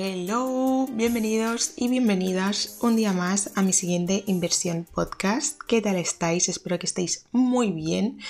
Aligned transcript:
Hello, 0.00 0.86
bienvenidos 0.92 1.72
y 1.74 1.88
bienvenidas 1.88 2.78
un 2.82 2.94
día 2.94 3.12
más 3.12 3.50
a 3.56 3.62
mi 3.62 3.72
siguiente 3.72 4.22
inversión 4.28 4.86
podcast. 4.94 5.60
¿Qué 5.66 5.82
tal 5.82 5.96
estáis? 5.96 6.48
Espero 6.48 6.78
que 6.78 6.86
estéis 6.86 7.24
muy 7.32 7.72
bien. 7.72 8.20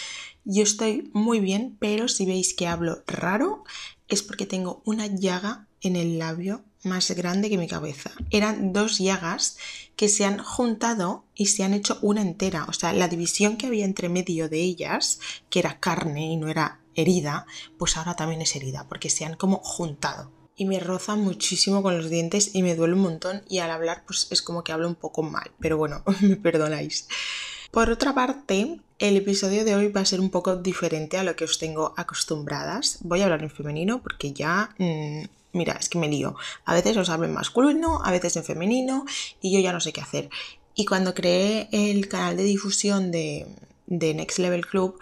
Yo 0.46 0.62
estoy 0.62 1.10
muy 1.12 1.40
bien, 1.40 1.76
pero 1.78 2.08
si 2.08 2.24
veis 2.24 2.54
que 2.54 2.66
hablo 2.66 3.04
raro 3.06 3.64
es 4.08 4.22
porque 4.22 4.46
tengo 4.46 4.80
una 4.86 5.08
llaga 5.08 5.66
en 5.82 5.96
el 5.96 6.18
labio 6.18 6.64
más 6.84 7.10
grande 7.10 7.50
que 7.50 7.58
mi 7.58 7.68
cabeza. 7.68 8.12
Eran 8.30 8.72
dos 8.72 8.96
llagas 8.96 9.58
que 9.94 10.08
se 10.08 10.24
han 10.24 10.38
juntado 10.38 11.26
y 11.34 11.48
se 11.48 11.64
han 11.64 11.74
hecho 11.74 11.98
una 12.00 12.22
entera. 12.22 12.64
O 12.70 12.72
sea, 12.72 12.94
la 12.94 13.08
división 13.08 13.58
que 13.58 13.66
había 13.66 13.84
entre 13.84 14.08
medio 14.08 14.48
de 14.48 14.62
ellas, 14.62 15.20
que 15.50 15.58
era 15.58 15.80
carne 15.80 16.32
y 16.32 16.36
no 16.38 16.48
era 16.48 16.80
herida, 16.94 17.44
pues 17.76 17.98
ahora 17.98 18.16
también 18.16 18.40
es 18.40 18.56
herida, 18.56 18.86
porque 18.88 19.10
se 19.10 19.26
han 19.26 19.36
como 19.36 19.58
juntado. 19.58 20.37
Y 20.58 20.66
me 20.66 20.78
roza 20.78 21.16
muchísimo 21.16 21.82
con 21.82 21.96
los 21.96 22.10
dientes 22.10 22.54
y 22.54 22.62
me 22.62 22.74
duele 22.74 22.92
un 22.92 23.00
montón 23.00 23.42
y 23.48 23.60
al 23.60 23.70
hablar 23.70 24.02
pues 24.06 24.26
es 24.30 24.42
como 24.42 24.62
que 24.62 24.72
hablo 24.72 24.88
un 24.88 24.96
poco 24.96 25.22
mal, 25.22 25.50
pero 25.58 25.78
bueno, 25.78 26.02
me 26.20 26.36
perdonáis. 26.36 27.08
Por 27.70 27.88
otra 27.88 28.14
parte, 28.14 28.80
el 28.98 29.16
episodio 29.16 29.64
de 29.64 29.74
hoy 29.74 29.88
va 29.88 30.02
a 30.02 30.04
ser 30.04 30.20
un 30.20 30.28
poco 30.28 30.56
diferente 30.56 31.16
a 31.16 31.22
lo 31.22 31.36
que 31.36 31.44
os 31.44 31.58
tengo 31.58 31.94
acostumbradas. 31.96 32.98
Voy 33.00 33.20
a 33.22 33.24
hablar 33.24 33.42
en 33.42 33.50
femenino 33.50 34.02
porque 34.02 34.32
ya 34.32 34.74
mm, 34.78 35.24
mira, 35.52 35.74
es 35.74 35.88
que 35.88 35.98
me 35.98 36.08
lío. 36.08 36.36
A 36.64 36.74
veces 36.74 36.96
os 36.96 37.08
hablo 37.08 37.26
en 37.26 37.34
masculino, 37.34 38.00
a 38.04 38.10
veces 38.10 38.36
en 38.36 38.44
femenino 38.44 39.04
y 39.40 39.52
yo 39.52 39.60
ya 39.60 39.72
no 39.72 39.80
sé 39.80 39.92
qué 39.92 40.00
hacer. 40.00 40.30
Y 40.74 40.84
cuando 40.84 41.14
creé 41.14 41.68
el 41.72 42.08
canal 42.08 42.36
de 42.36 42.44
difusión 42.44 43.10
de, 43.10 43.46
Next 43.86 44.38
Level 44.38 44.66
Club, 44.66 44.98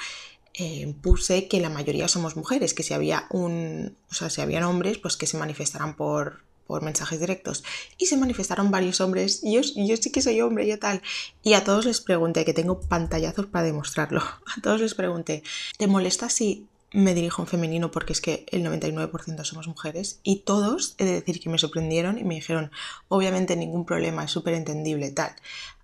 eh, 0.58 0.94
puse 1.02 1.48
que 1.48 1.60
la 1.60 1.68
mayoría 1.68 2.08
somos 2.08 2.36
mujeres, 2.36 2.74
que 2.74 2.82
si 2.82 2.94
había 2.94 3.26
un, 3.30 3.96
o 4.10 4.14
sea, 4.14 4.30
si 4.30 4.40
habían 4.40 4.64
hombres, 4.64 4.98
pues 4.98 5.16
que 5.16 5.26
se 5.26 5.36
manifestaran 5.36 5.96
por, 5.96 6.42
por 6.66 6.82
mensajes 6.82 7.20
directos. 7.20 7.62
Y 7.98 8.06
se 8.06 8.16
manifestaron 8.16 8.70
varios 8.70 9.00
hombres, 9.00 9.40
yo, 9.42 9.60
yo 9.60 9.96
sí 9.96 10.10
que 10.10 10.22
soy 10.22 10.40
hombre 10.40 10.66
y 10.66 10.76
tal. 10.76 11.02
Y 11.42 11.54
a 11.54 11.64
todos 11.64 11.84
les 11.84 12.00
pregunté, 12.00 12.44
que 12.44 12.54
tengo 12.54 12.80
pantallazos 12.80 13.46
para 13.46 13.66
demostrarlo, 13.66 14.20
a 14.56 14.60
todos 14.62 14.80
les 14.80 14.94
pregunté, 14.94 15.42
¿te 15.78 15.86
molesta 15.86 16.28
si 16.28 16.66
me 16.92 17.14
dirijo 17.14 17.42
en 17.42 17.48
femenino 17.48 17.90
porque 17.90 18.12
es 18.12 18.20
que 18.20 18.46
el 18.50 18.64
99% 18.64 19.44
somos 19.44 19.68
mujeres 19.68 20.20
y 20.22 20.40
todos, 20.40 20.94
he 20.98 21.04
de 21.04 21.12
decir 21.12 21.40
que 21.40 21.50
me 21.50 21.58
sorprendieron 21.58 22.18
y 22.18 22.24
me 22.24 22.36
dijeron, 22.36 22.70
obviamente 23.08 23.56
ningún 23.56 23.84
problema, 23.84 24.24
es 24.24 24.30
súper 24.30 24.54
entendible, 24.54 25.10
tal. 25.10 25.34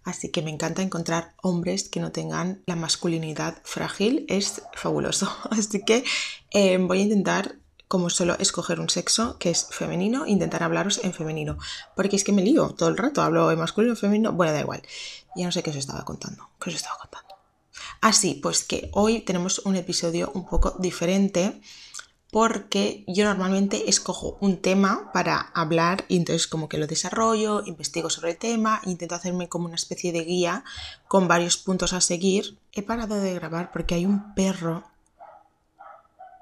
Así 0.05 0.31
que 0.31 0.43
me 0.43 0.51
encanta 0.51 0.83
encontrar 0.83 1.35
hombres 1.43 1.89
que 1.89 2.01
no 2.01 2.13
tengan 2.13 2.63
la 2.67 2.77
masculinidad 2.77 3.59
frágil, 3.65 4.27
es 4.29 4.63
fabuloso. 4.75 5.33
Así 5.51 5.85
que 5.85 6.05
eh, 6.51 6.79
voy 6.79 7.01
a 7.01 7.03
intentar, 7.03 7.57
como 7.89 8.11
solo 8.11 8.37
escoger 8.39 8.81
un 8.81 8.89
sexo 8.91 9.39
que 9.39 9.51
es 9.51 9.69
femenino, 9.71 10.27
intentar 10.27 10.63
hablaros 10.63 11.01
en 11.05 11.13
femenino. 11.13 11.59
Porque 11.95 12.17
es 12.17 12.25
que 12.25 12.33
me 12.33 12.43
lío 12.43 12.71
todo 12.71 12.89
el 12.89 12.97
rato, 12.97 13.23
hablo 13.23 13.51
en 13.51 13.59
masculino, 13.59 13.95
femenino, 13.95 14.33
bueno, 14.33 14.53
da 14.53 14.61
igual. 14.61 14.83
Ya 15.37 15.47
no 15.47 15.53
sé 15.53 15.63
qué 15.63 15.71
os 15.71 15.77
estaba 15.77 16.05
contando, 16.05 16.51
qué 16.61 16.71
os 16.71 16.77
estaba 16.77 16.99
contando. 16.99 17.35
Así, 18.01 18.35
pues 18.35 18.65
que 18.65 18.91
hoy 18.93 19.21
tenemos 19.21 19.61
un 19.61 19.77
episodio 19.77 20.33
un 20.35 20.47
poco 20.47 20.77
diferente 20.81 21.61
porque 22.33 23.05
yo 23.07 23.27
normalmente 23.27 23.91
escojo 23.91 24.39
un 24.41 24.57
tema 24.57 25.13
para 25.13 25.39
hablar 25.53 26.07
y 26.09 26.17
entonces 26.17 26.47
como 26.47 26.67
que 26.67 26.79
lo 26.79 26.87
desarrollo, 26.87 27.63
investigo 27.67 28.09
sobre 28.09 28.31
el 28.31 28.39
tema, 28.39 28.81
intento 28.87 29.15
hacerme 29.15 29.51
como 29.51 29.67
una 29.67 29.75
especie 29.75 30.13
de 30.13 30.25
guía 30.25 30.65
con 31.09 31.29
varios 31.29 31.59
puntos 31.59 31.93
a 31.93 32.01
seguir. 32.01 32.59
He 32.73 32.83
parado 32.83 33.17
de 33.17 33.35
grabar 33.35 33.71
porque 33.71 33.97
hay 33.97 34.07
un 34.07 34.35
perro 34.35 34.83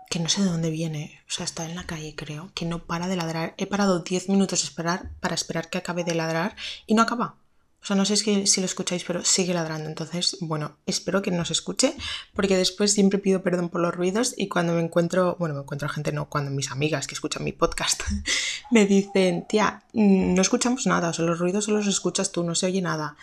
que 0.08 0.20
no 0.20 0.28
sé 0.28 0.44
de 0.44 0.50
dónde 0.50 0.70
viene, 0.70 1.20
o 1.26 1.32
sea, 1.32 1.44
está 1.44 1.64
en 1.64 1.74
la 1.74 1.86
calle 1.86 2.14
creo, 2.14 2.52
que 2.54 2.66
no 2.66 2.84
para 2.84 3.08
de 3.08 3.16
ladrar. 3.16 3.54
He 3.58 3.66
parado 3.66 3.98
10 3.98 4.28
minutos 4.28 4.62
esperar, 4.62 5.10
para 5.18 5.34
esperar 5.34 5.70
que 5.70 5.78
acabe 5.78 6.04
de 6.04 6.14
ladrar 6.14 6.54
y 6.86 6.94
no 6.94 7.02
acaba. 7.02 7.34
O 7.82 7.86
sea, 7.86 7.96
no 7.96 8.04
sé 8.04 8.16
si, 8.16 8.46
si 8.46 8.60
lo 8.60 8.66
escucháis, 8.66 9.04
pero 9.04 9.24
sigue 9.24 9.54
ladrando. 9.54 9.88
Entonces, 9.88 10.36
bueno, 10.40 10.76
espero 10.84 11.22
que 11.22 11.30
no 11.30 11.44
se 11.46 11.54
escuche, 11.54 11.96
porque 12.34 12.56
después 12.56 12.92
siempre 12.92 13.18
pido 13.18 13.42
perdón 13.42 13.70
por 13.70 13.80
los 13.80 13.94
ruidos 13.94 14.34
y 14.36 14.48
cuando 14.48 14.74
me 14.74 14.82
encuentro, 14.82 15.36
bueno, 15.38 15.54
me 15.54 15.62
encuentro 15.62 15.88
gente, 15.88 16.12
no, 16.12 16.28
cuando 16.28 16.50
mis 16.50 16.70
amigas 16.70 17.06
que 17.06 17.14
escuchan 17.14 17.42
mi 17.42 17.52
podcast 17.52 18.02
me 18.70 18.84
dicen, 18.84 19.46
tía, 19.48 19.82
mm, 19.94 20.34
no 20.34 20.42
escuchamos 20.42 20.86
nada, 20.86 21.08
o 21.08 21.12
sea, 21.14 21.24
los 21.24 21.38
ruidos 21.38 21.64
solo 21.64 21.78
los 21.78 21.86
escuchas 21.86 22.32
tú, 22.32 22.44
no 22.44 22.54
se 22.54 22.66
oye 22.66 22.82
nada. 22.82 23.16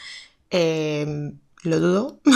Em, 0.49 1.37
lo 1.63 1.79
dudo. 1.79 2.19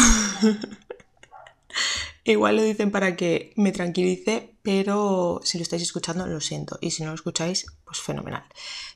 Igual 2.24 2.58
lo 2.58 2.64
dicen 2.64 2.92
para 2.92 3.16
que 3.16 3.52
me 3.56 3.72
tranquilice, 3.72 4.54
pero 4.62 5.42
si 5.44 5.58
lo 5.58 5.64
estáis 5.64 5.82
escuchando, 5.82 6.28
lo 6.28 6.40
siento. 6.40 6.78
Y 6.82 6.92
si 6.92 7.02
no 7.04 7.10
lo 7.10 7.16
escucháis, 7.16 7.66
pues 7.84 8.00
fenomenal. 8.00 8.44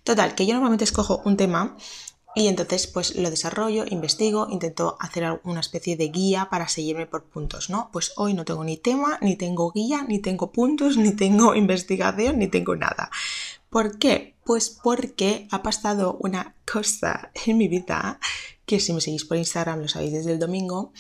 Total, 0.04 0.36
que 0.36 0.46
yo 0.46 0.54
normalmente 0.54 0.84
escojo 0.84 1.24
un 1.26 1.36
tema 1.36 1.76
y 2.36 2.48
entonces 2.48 2.86
pues 2.88 3.16
lo 3.16 3.30
desarrollo, 3.30 3.86
investigo, 3.90 4.48
intento 4.50 4.98
hacer 5.00 5.40
una 5.46 5.62
especie 5.62 5.96
de 5.96 6.10
guía 6.10 6.50
para 6.52 6.68
seguirme 6.68 7.08
por 7.08 7.24
puntos, 7.24 7.70
¿no? 7.70 7.90
Pues 7.94 8.12
hoy 8.18 8.34
no 8.34 8.44
tengo 8.44 8.66
ni 8.66 8.76
tema, 8.76 9.18
ni 9.22 9.38
tengo 9.38 9.72
guía, 9.72 10.04
ni 10.08 10.20
tengo 10.20 10.52
puntos, 10.52 10.98
ni 10.98 11.14
tengo 11.14 11.56
investigación, 11.66 12.40
ni 12.40 12.48
tengo 12.48 12.76
nada. 12.76 13.10
¿Por 13.70 13.98
qué? 13.98 14.36
Pues 14.44 14.70
porque 14.70 15.48
ha 15.50 15.64
pasado 15.64 16.18
una 16.20 16.56
cosa 16.72 17.32
en 17.46 17.58
mi 17.58 17.70
vida 17.70 18.20
que 18.66 18.82
si 18.82 18.92
me 18.92 19.02
seguís 19.02 19.24
por 19.24 19.38
Instagram 19.38 19.80
lo 19.80 19.88
sabéis 19.88 20.14
desde 20.14 20.34
el 20.34 20.40
domingo. 20.40 20.92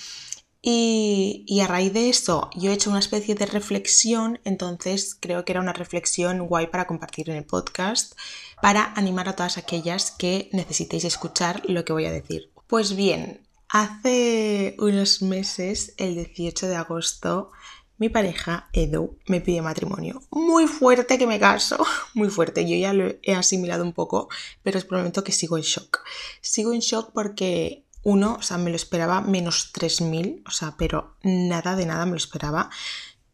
Y, 0.67 1.59
a 1.61 1.67
raíz 1.67 1.93
de 1.93 2.09
eso 2.09 2.49
yo 2.55 2.71
he 2.71 2.73
hecho 2.73 2.89
una 2.89 2.97
especie 2.97 3.35
de 3.35 3.45
reflexión, 3.45 4.39
entonces 4.45 5.15
creo 5.19 5.45
que 5.45 5.51
era 5.51 5.61
una 5.61 5.73
reflexión 5.73 6.47
guay 6.47 6.65
para 6.65 6.87
compartir 6.87 7.29
en 7.29 7.35
el 7.35 7.45
podcast 7.45 8.17
para 8.63 8.91
animar 8.95 9.29
a 9.29 9.35
todas 9.35 9.59
aquellas 9.59 10.09
que 10.09 10.49
necesitéis 10.53 11.05
escuchar 11.05 11.61
lo 11.69 11.85
que 11.85 11.93
voy 11.93 12.05
a 12.05 12.11
decir. 12.11 12.49
Pues 12.65 12.95
bien, 12.95 13.41
hace 13.69 14.75
unos 14.79 15.21
meses, 15.21 15.93
el 15.97 16.15
18 16.15 16.67
de 16.67 16.75
agosto, 16.75 17.51
mi 17.97 18.09
pareja, 18.09 18.67
Edu, 18.73 19.17
me 19.27 19.41
pide 19.41 19.61
matrimonio. 19.61 20.21
Muy 20.31 20.67
fuerte 20.67 21.19
que 21.19 21.27
me 21.27 21.39
caso, 21.39 21.77
muy 22.15 22.29
fuerte. 22.29 22.67
Yo 22.67 22.75
ya 22.75 22.91
lo 22.91 23.13
he 23.21 23.35
asimilado 23.35 23.83
un 23.83 23.93
poco, 23.93 24.29
pero 24.63 24.79
os 24.79 24.85
prometo 24.85 25.23
que 25.23 25.31
sigo 25.31 25.57
en 25.57 25.63
shock. 25.63 25.99
Sigo 26.41 26.73
en 26.73 26.79
shock 26.79 27.11
porque 27.13 27.84
uno, 28.05 28.37
o 28.39 28.41
sea, 28.43 28.59
me 28.59 28.69
lo 28.69 28.75
esperaba 28.75 29.19
menos 29.21 29.73
3.000, 29.73 30.43
o 30.47 30.51
sea, 30.51 30.75
pero 30.77 31.17
nada 31.23 31.75
de 31.75 31.87
nada 31.87 32.05
me 32.05 32.11
lo 32.11 32.17
esperaba. 32.17 32.69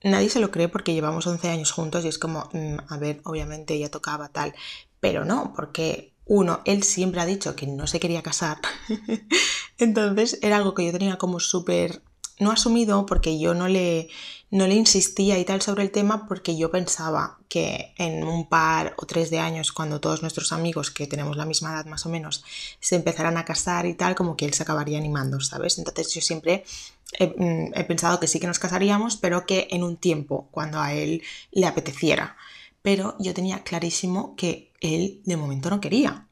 Nadie 0.02 0.30
se 0.30 0.40
lo 0.40 0.50
cree 0.50 0.70
porque 0.70 0.94
llevamos 0.94 1.28
11 1.28 1.50
años 1.50 1.72
juntos 1.74 2.06
y 2.06 2.08
es 2.08 2.18
como, 2.18 2.50
mm, 2.54 2.78
a 2.88 2.98
ver, 2.98 3.20
obviamente 3.26 3.78
ya 3.78 3.92
tocaba 3.92 4.30
tal, 4.30 4.56
pero 5.02 5.26
no, 5.26 5.52
porque 5.54 6.14
uno, 6.26 6.62
él 6.64 6.84
siempre 6.84 7.20
ha 7.20 7.26
dicho 7.26 7.54
que 7.54 7.68
no 7.68 7.86
se 7.86 8.00
quería 8.00 8.24
casar. 8.24 8.60
Entonces 9.78 10.40
era 10.42 10.56
algo 10.56 10.74
que 10.74 10.86
yo 10.86 10.94
tenía 10.94 11.18
como 11.18 11.42
súper, 11.42 12.02
no 12.42 12.52
asumido 12.52 13.06
porque 13.06 13.40
yo 13.40 13.54
no 13.54 13.70
le, 13.70 14.10
no 14.50 14.68
le 14.68 14.76
insistía 14.76 15.40
y 15.40 15.46
tal 15.46 15.62
sobre 15.62 15.84
el 15.84 15.92
tema 15.92 16.28
porque 16.28 16.58
yo 16.58 16.72
pensaba 16.72 17.40
que 17.48 17.94
en 17.98 18.24
un 18.24 18.50
par 18.50 18.96
o 18.98 19.06
tres 19.06 19.30
de 19.30 19.40
años, 19.40 19.72
cuando 19.72 20.02
todos 20.02 20.22
nuestros 20.22 20.52
amigos 20.52 20.92
que 20.92 21.08
tenemos 21.08 21.38
la 21.38 21.46
misma 21.46 21.72
edad 21.72 21.86
más 21.86 22.06
o 22.06 22.10
menos 22.10 22.44
se 22.80 22.96
empezaran 22.96 23.38
a 23.38 23.46
casar 23.46 23.86
y 23.86 23.94
tal, 23.94 24.16
como 24.16 24.36
que 24.36 24.46
él 24.46 24.54
se 24.54 24.64
acabaría 24.64 24.98
animando, 24.98 25.40
¿sabes? 25.40 25.78
Entonces 25.78 26.14
yo 26.14 26.22
siempre 26.22 26.66
he, 27.18 27.28
mm, 27.28 27.72
he 27.76 27.84
pensado 27.86 28.20
que 28.20 28.28
sí 28.28 28.40
que 28.40 28.48
nos 28.48 28.60
casaríamos, 28.60 29.16
pero 29.16 29.46
que 29.46 29.68
en 29.72 29.84
un 29.84 29.96
tiempo, 29.96 30.50
cuando 30.52 30.82
a 30.82 30.94
él 30.94 31.24
le 31.52 31.68
apeteciera 31.68 32.36
pero 32.82 33.16
yo 33.20 33.34
tenía 33.34 33.64
clarísimo 33.64 34.36
que 34.36 34.74
él 34.80 35.22
de 35.26 35.38
momento 35.38 35.70
no 35.70 35.82
quería. 35.82 36.28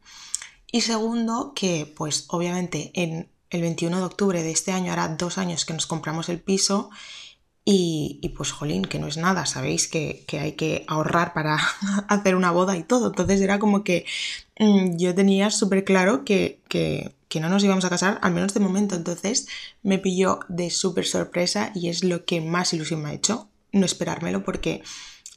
Y 0.72 0.82
segundo, 0.82 1.54
que 1.56 1.92
pues 1.96 2.26
obviamente 2.30 2.92
en 2.94 3.30
el 3.50 3.62
21 3.62 3.98
de 3.98 4.04
octubre 4.04 4.44
de 4.44 4.52
este 4.52 4.72
año 4.72 4.92
hará 4.92 5.08
dos 5.10 5.38
años 5.38 5.66
que 5.66 5.74
nos 5.74 5.88
compramos 5.88 6.30
el 6.30 6.40
piso 6.40 6.90
y, 7.72 8.34
pues 8.36 8.52
jolín, 8.52 8.84
que 8.84 8.98
no 8.98 9.06
es 9.06 9.18
nada, 9.18 9.46
sabéis 9.46 9.88
que, 9.88 10.26
hay 10.40 10.54
que 10.54 10.86
ahorrar 10.88 11.34
para 11.34 11.60
hacer 12.08 12.36
una 12.36 12.50
boda 12.50 12.76
y 12.78 12.84
todo. 12.84 13.08
Entonces 13.08 13.42
era 13.42 13.60
como 13.60 13.84
que 13.84 14.06
mm, 14.58 14.98
yo 14.98 15.14
tenía 15.14 15.52
súper 15.52 15.84
claro 15.84 16.26
que, 16.26 16.62
que, 16.68 17.14
que, 17.28 17.40
no 17.40 17.48
nos 17.48 17.64
íbamos 17.64 17.86
a 17.86 17.90
casar, 17.90 18.18
al 18.24 18.34
menos 18.34 18.56
de 18.56 18.60
momento. 18.60 18.96
Entonces 18.96 19.48
me 19.84 20.00
pilló 20.00 20.40
de 20.48 20.72
súper 20.72 21.06
sorpresa 21.06 21.72
y 21.76 21.90
es 21.90 22.04
lo 22.04 22.26
que 22.26 22.42
más 22.42 22.74
ilusión 22.74 23.04
me 23.04 23.10
ha 23.10 23.14
hecho, 23.14 23.50
no 23.72 23.86
esperármelo 23.86 24.44
porque 24.44 24.82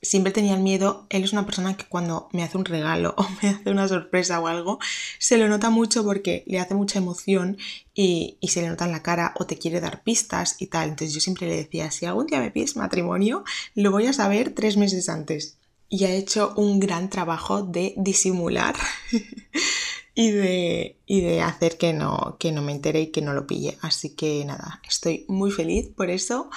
siempre 0.03 0.33
tenía 0.33 0.55
el 0.55 0.63
miedo, 0.63 1.07
él 1.11 1.23
es 1.23 1.33
una 1.33 1.47
persona 1.47 1.77
que 1.77 1.85
cuando 1.85 2.29
me 2.33 2.43
hace 2.43 2.59
un 2.59 2.65
regalo 2.65 3.15
o 3.17 3.27
me 3.43 3.49
hace 3.49 3.71
una 3.71 3.89
sorpresa 3.89 4.41
o 4.41 4.49
algo, 4.49 4.79
se 5.19 5.39
lo 5.39 5.49
nota 5.49 5.71
mucho 5.71 6.05
porque 6.05 6.43
le 6.47 6.59
hace 6.59 6.75
mucha 6.75 6.99
emoción 6.99 7.57
y, 7.95 8.39
se 8.43 8.63
le 8.63 8.69
nota 8.69 8.85
en 8.85 8.93
la 8.93 9.03
cara 9.03 9.33
o 9.39 9.47
te 9.47 9.57
quiere 9.57 9.81
dar 9.81 10.03
pistas 10.03 10.57
y 10.59 10.67
tal. 10.67 10.91
Entonces 10.91 11.15
yo 11.15 11.21
siempre 11.21 11.47
le 11.47 11.57
decía, 11.57 11.91
si 11.91 12.05
algún 12.05 12.27
día 12.27 12.41
me 12.41 12.51
pides 12.51 12.77
matrimonio, 12.77 13.45
lo 13.75 13.91
voy 13.91 14.07
a 14.07 14.13
saber 14.13 14.53
tres 14.55 14.77
meses 14.77 15.09
antes. 15.09 15.57
Y 15.89 16.05
ha 16.05 16.11
hecho 16.11 16.55
un 16.57 16.81
gran 16.81 17.11
trabajo 17.11 17.63
de 17.63 17.95
disimular 17.99 18.75
y, 20.15 20.31
de, 20.31 21.43
hacer 21.43 21.77
que 21.77 21.93
no, 21.93 22.37
que 22.39 22.51
no 22.51 22.63
me 22.63 22.73
entere 22.73 23.03
y 23.03 23.07
que 23.09 23.23
no 23.23 23.35
lo 23.35 23.47
pille. 23.47 23.79
Así 23.83 24.11
que 24.11 24.45
nada, 24.45 24.81
estoy 24.89 25.27
muy 25.29 25.51
feliz 25.51 25.89
por 25.95 26.11
eso. 26.11 26.51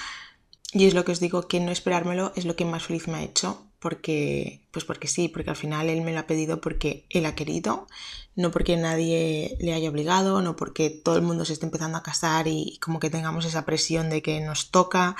Y 0.72 0.86
es 0.86 0.94
lo 0.94 1.04
que 1.04 1.12
os 1.12 1.20
digo, 1.20 1.48
que 1.48 1.60
no 1.60 1.70
esperármelo 1.72 2.32
es 2.36 2.44
lo 2.44 2.56
que 2.56 2.64
más 2.64 2.84
feliz 2.84 3.08
me 3.08 3.18
ha 3.18 3.22
hecho. 3.22 3.62
porque, 3.78 4.62
pues 4.72 4.84
porque 4.84 5.06
sí, 5.06 5.28
porque 5.28 5.50
al 5.50 5.56
final 5.56 5.88
él 5.88 6.02
me 6.02 6.12
lo 6.12 6.20
ha 6.20 6.26
pedido 6.26 6.60
porque 6.60 7.06
él 7.10 7.26
ha 7.26 7.34
querido, 7.34 7.86
no 8.34 8.50
porque 8.50 8.76
nadie 8.76 9.56
le 9.60 9.74
haya 9.74 9.90
obligado, 9.90 10.42
no 10.42 10.56
porque 10.56 10.90
todo 10.90 11.16
el 11.16 11.22
mundo 11.22 11.44
se 11.44 11.52
esté 11.52 11.66
empezando 11.66 11.98
a 11.98 12.02
casar 12.02 12.48
y 12.48 12.78
como 12.80 12.98
que 13.00 13.10
tengamos 13.10 13.44
esa 13.44 13.64
presión 13.64 14.10
de 14.10 14.22
que 14.22 14.40
nos 14.40 14.70
toca, 14.70 15.14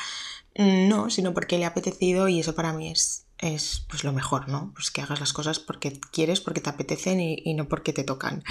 no, 0.56 1.10
sino 1.10 1.34
porque 1.34 1.58
le 1.58 1.64
ha 1.64 1.68
apetecido 1.68 2.28
y 2.28 2.40
eso 2.40 2.54
para 2.54 2.72
mí 2.72 2.90
es, 2.90 3.26
es 3.38 3.84
pues 3.88 4.04
lo 4.04 4.12
mejor, 4.12 4.48
¿no? 4.48 4.72
Pues 4.74 4.90
que 4.90 5.02
hagas 5.02 5.20
las 5.20 5.32
cosas 5.32 5.58
porque 5.60 6.00
quieres, 6.10 6.40
porque 6.40 6.60
te 6.60 6.70
apetecen 6.70 7.20
y 7.20 7.54
no 7.54 7.68
porque 7.68 7.92
te 7.92 8.04
tocan. 8.04 8.42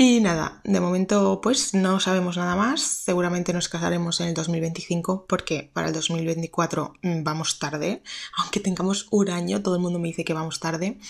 Y 0.00 0.20
nada, 0.20 0.60
de 0.62 0.78
momento 0.78 1.40
pues 1.40 1.74
no 1.74 1.98
sabemos 1.98 2.36
nada 2.36 2.54
más, 2.54 2.82
seguramente 2.82 3.52
nos 3.52 3.68
casaremos 3.68 4.20
en 4.20 4.28
el 4.28 4.34
2025 4.34 5.26
porque 5.26 5.72
para 5.72 5.88
el 5.88 5.92
2024 5.92 6.94
mm, 7.02 7.24
vamos 7.24 7.58
tarde, 7.58 8.04
aunque 8.36 8.60
tengamos 8.60 9.08
un 9.10 9.28
año, 9.28 9.60
todo 9.60 9.74
el 9.74 9.82
mundo 9.82 9.98
me 9.98 10.06
dice 10.06 10.24
que 10.24 10.34
vamos 10.34 10.60
tarde, 10.60 11.00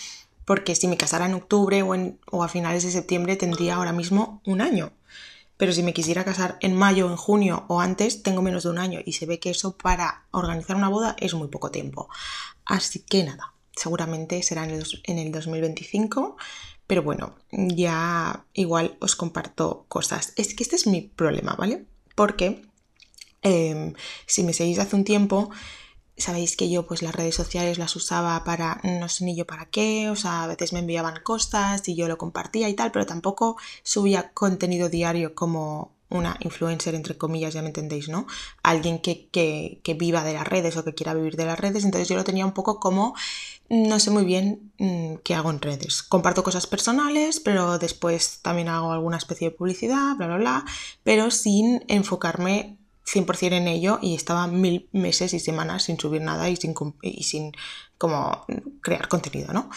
porque 0.43 0.73
si 0.73 0.87
me 0.87 0.97
casara 0.97 1.27
en 1.27 1.35
octubre 1.35 1.83
o, 1.83 2.43
a 2.43 2.47
finales 2.47 2.81
de 2.81 2.89
septiembre 2.89 3.35
tendría 3.35 3.75
ahora 3.75 3.93
mismo 3.93 4.41
un 4.43 4.59
año. 4.59 4.91
Pero 5.55 5.71
si 5.71 5.83
me 5.83 5.93
quisiera 5.93 6.25
casar 6.25 6.57
en 6.59 6.75
mayo, 6.75 7.11
en 7.11 7.15
junio 7.15 7.65
o 7.67 7.81
antes, 7.81 8.23
tengo 8.23 8.41
menos 8.41 8.63
de 8.63 8.71
un 8.71 8.79
año 8.79 9.01
y 9.05 9.13
se 9.13 9.27
ve 9.27 9.39
que 9.39 9.51
eso 9.51 9.77
para 9.77 10.23
organizar 10.31 10.75
una 10.75 10.89
boda 10.89 11.15
es 11.19 11.35
muy 11.35 11.49
poco 11.49 11.69
tiempo. 11.69 12.09
Así 12.65 13.01
que 13.01 13.23
nada, 13.23 13.53
seguramente 13.75 14.41
será 14.41 14.63
en 14.63 15.19
el 15.19 15.31
2025 15.31 16.37
pero 16.89 17.03
bueno, 17.03 17.35
ya 17.51 18.47
igual 18.53 18.97
os 18.99 19.15
comparto 19.15 19.85
cosas. 19.89 20.33
Es 20.37 20.55
que 20.55 20.63
este 20.63 20.75
es 20.75 20.87
mi 20.87 21.01
problema, 21.01 21.53
¿vale? 21.53 21.85
Porque 22.15 22.63
em, 23.43 23.93
si 24.25 24.43
me 24.43 24.53
seguís 24.53 24.79
hace 24.79 24.95
un 24.95 25.03
tiempo, 25.03 25.51
sabéis 26.17 26.57
que 26.57 26.67
yo 26.67 26.87
pues 26.87 27.03
las 27.03 27.13
redes 27.13 27.35
sociales 27.35 27.77
las 27.77 27.95
usaba 27.95 28.43
para 28.43 28.81
no 28.83 29.07
sé 29.07 29.23
ni 29.23 29.35
yo 29.35 29.45
para 29.45 29.67
qué, 29.67 30.09
o 30.09 30.15
sea, 30.15 30.43
a 30.43 30.47
veces 30.47 30.73
me 30.73 30.79
enviaban 30.79 31.21
cosas 31.23 31.87
y 31.87 31.95
yo 31.95 32.07
lo 32.07 32.17
compartía 32.17 32.67
y 32.69 32.73
tal, 32.73 32.91
pero 32.91 33.05
tampoco 33.05 33.57
subía 33.83 34.31
contenido 34.33 34.89
diario 34.89 35.35
como 35.35 35.91
una 36.09 36.37
influencer, 36.39 36.95
entre 36.95 37.17
comillas, 37.17 37.53
ya 37.53 37.61
me 37.61 37.67
entendéis, 37.67 38.09
¿no? 38.09 38.25
Alguien 38.63 38.99
que, 38.99 39.29
que, 39.31 39.93
viva 39.93 40.23
de 40.23 40.33
las 40.33 40.47
redes 40.47 40.75
o 40.77 40.83
que 40.83 40.93
quiera 40.93 41.13
vivir 41.13 41.35
de 41.35 41.45
las 41.45 41.59
redes, 41.59 41.83
entonces 41.83 42.07
yo 42.07 42.15
lo 42.15 42.23
tenía 42.23 42.45
un 42.45 42.53
poco 42.53 42.79
como, 42.79 43.15
no 43.69 43.99
sé 43.99 44.09
muy 44.11 44.25
bien 44.25 44.71
mm, 44.79 45.15
qué 45.23 45.35
hago 45.35 45.51
en 45.51 45.61
redes. 45.61 46.01
Comparto 46.03 46.43
cosas 46.43 46.67
personales, 46.67 47.39
pero 47.39 47.77
después 47.77 48.39
también 48.41 48.69
hago 48.69 48.91
alguna 48.91 49.17
especie 49.17 49.49
de 49.49 49.55
publicidad, 49.55 50.15
bla, 50.15 50.27
bla, 50.27 50.37
bla, 50.37 50.65
pero 51.03 51.29
sin 51.31 51.83
enfocarme 51.87 52.77
100% 53.05 53.53
en 53.53 53.67
ello 53.67 53.99
y 54.01 54.15
estaba 54.15 54.47
mil 54.47 54.87
meses 54.91 55.33
y 55.33 55.39
semanas 55.39 55.83
sin 55.83 55.99
subir 55.99 56.21
nada 56.21 56.49
y 56.49 56.55
sin, 56.55 56.75
y 57.01 57.23
sin 57.23 57.51
como 57.97 58.45
crear 58.81 59.07
contenido, 59.07 59.53
¿no? 59.53 59.69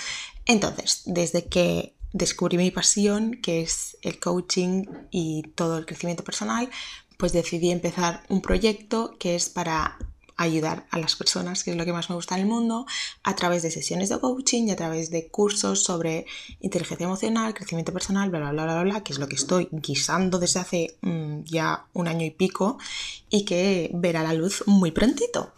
Entonces, 0.47 1.03
desde 1.07 1.47
que 1.47 1.95
descubrí 2.13 2.57
mi 2.57 2.71
pasión, 2.71 3.35
que 3.43 3.63
es 3.63 3.97
el 4.03 4.19
coaching 4.19 4.85
y 5.11 5.43
todo 5.55 5.79
el 5.79 5.87
crecimiento 5.87 6.25
personal, 6.25 6.71
pues 7.17 7.33
decidí 7.33 7.71
empezar 7.71 8.25
un 8.29 8.43
proyecto 8.43 9.17
que 9.19 9.35
es 9.35 9.49
para 9.49 9.99
ayudar 10.37 10.87
a 10.91 10.99
las 10.99 11.17
personas, 11.17 11.63
que 11.63 11.71
es 11.71 11.77
lo 11.77 11.85
que 11.85 11.93
más 11.93 12.11
me 12.11 12.17
gusta 12.17 12.35
en 12.35 12.43
el 12.43 12.47
mundo, 12.47 12.87
a 13.23 13.37
través 13.37 13.63
de 13.63 13.71
sesiones 13.71 14.09
de 14.09 14.19
coaching 14.19 14.65
y 14.65 14.71
a 14.71 14.77
través 14.77 15.11
de 15.11 15.29
cursos 15.29 15.85
sobre 15.85 16.27
inteligencia 16.61 17.05
emocional, 17.05 17.55
crecimiento 17.55 17.93
personal, 17.93 18.31
bla, 18.31 18.41
bla, 18.41 18.53
bla, 18.53 18.65
bla, 18.65 18.83
bla, 18.83 19.05
que 19.05 19.13
es 19.13 19.19
lo 19.19 19.29
que 19.29 19.37
estoy 19.37 19.69
guisando 19.71 20.39
desde 20.39 20.61
hace 20.61 20.97
mm, 21.03 21.43
ya 21.45 21.87
un 21.93 22.09
año 22.09 22.25
y 22.25 22.31
pico 22.31 22.79
y 23.31 23.45
que 23.45 23.91
verá 23.95 24.23
la 24.23 24.33
luz 24.33 24.65
muy 24.67 24.91
prontito. 24.91 25.53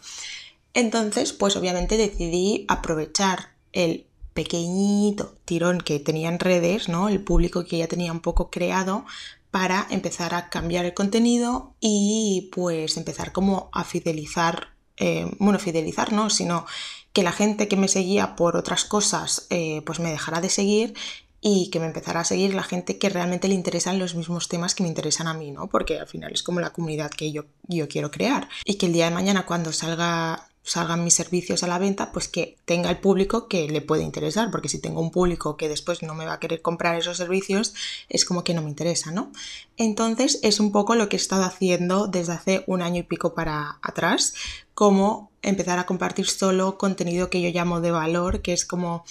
Entonces, 0.75 1.33
pues 1.33 1.56
obviamente 1.56 1.97
decidí 1.97 2.65
aprovechar 2.69 3.55
el 3.73 4.06
pequeñito 4.34 5.34
tirón 5.44 5.81
que 5.81 6.00
tenía 6.00 6.28
en 6.28 6.38
redes, 6.38 6.88
¿no? 6.88 7.08
El 7.08 7.22
público 7.22 7.64
que 7.64 7.78
ya 7.78 7.88
tenía 7.88 8.12
un 8.12 8.20
poco 8.20 8.50
creado 8.50 9.06
para 9.50 9.86
empezar 9.90 10.34
a 10.34 10.50
cambiar 10.50 10.84
el 10.84 10.94
contenido 10.94 11.75
y 11.81 12.50
pues 12.52 12.96
empezar 12.96 13.32
como 13.32 13.70
a 13.72 13.84
fidelizar, 13.84 14.75
eh, 14.96 15.31
bueno, 15.38 15.60
fidelizar 15.60 16.12
no, 16.12 16.28
sino 16.28 16.66
que 17.12 17.22
la 17.22 17.31
gente 17.31 17.69
que 17.69 17.76
me 17.76 17.86
seguía 17.86 18.34
por 18.34 18.56
otras 18.56 18.84
cosas 18.84 19.46
eh, 19.50 19.82
pues 19.86 20.00
me 20.00 20.10
dejara 20.10 20.40
de 20.40 20.50
seguir 20.50 20.94
y 21.40 21.70
que 21.70 21.78
me 21.78 21.86
empezara 21.86 22.20
a 22.20 22.25
seguir 22.25 22.54
la 22.54 22.64
gente 22.64 22.98
que 22.98 23.10
realmente 23.10 23.46
le 23.46 23.54
interesan 23.54 23.98
los 23.98 24.14
mismos 24.14 24.48
temas 24.48 24.75
que 24.75 24.82
me 24.82 24.88
interesan 24.88 25.28
a 25.28 25.34
mí, 25.34 25.52
¿no? 25.52 25.69
Porque 25.69 26.00
al 26.00 26.08
final 26.08 26.32
es 26.32 26.42
como 26.42 26.58
la 26.58 26.70
comunidad 26.70 27.10
que 27.10 27.31
yo, 27.31 27.44
yo 27.69 27.86
quiero 27.86 28.10
crear. 28.10 28.48
Y 28.64 28.75
que 28.75 28.86
el 28.86 28.94
día 28.94 29.04
de 29.04 29.14
mañana 29.14 29.44
cuando 29.46 29.70
salga 29.70 30.48
salgan 30.64 31.05
mis 31.05 31.14
servicios 31.14 31.62
a 31.62 31.66
la 31.66 31.78
venta, 31.78 32.11
pues 32.11 32.26
que 32.26 32.56
tenga 32.64 32.90
el 32.90 32.99
público 32.99 33.49
que 33.49 33.69
le 33.69 33.82
puede 33.82 34.02
interesar, 34.02 34.50
porque 34.50 34.70
si 34.70 34.78
tengo 34.81 35.00
un 35.00 35.11
público 35.11 35.58
que 35.58 35.69
después 35.69 36.02
no 36.02 36.14
me 36.14 36.25
va 36.25 36.32
a 36.32 36.40
querer 36.40 36.62
comprar 36.62 36.96
esos 36.96 37.19
servicios, 37.19 37.75
es 38.08 38.25
como 38.25 38.44
que 38.44 38.55
no 38.55 38.62
me 38.62 38.70
interesa, 38.70 39.12
¿no? 39.12 39.31
Entonces 39.76 40.40
es 40.43 40.61
un 40.61 40.72
poco 40.72 40.94
lo 40.94 41.08
que 41.08 41.16
he 41.16 41.20
estado 41.20 41.44
haciendo 41.44 42.06
desde 42.06 42.32
hace 42.32 42.64
un 42.66 42.81
año 42.81 43.00
y 43.00 43.05
pico 43.05 43.34
para 43.34 43.78
atrás, 43.82 44.34
como 44.72 45.31
empezar 45.43 45.78
a 45.78 45.87
compartir 45.87 46.26
solo 46.26 46.78
contenido 46.78 47.28
que 47.28 47.43
yo 47.43 47.50
llamo 47.50 47.82
de 47.82 47.90
valor, 47.90 48.40
que 48.40 48.55
es 48.55 48.64
como 48.64 49.05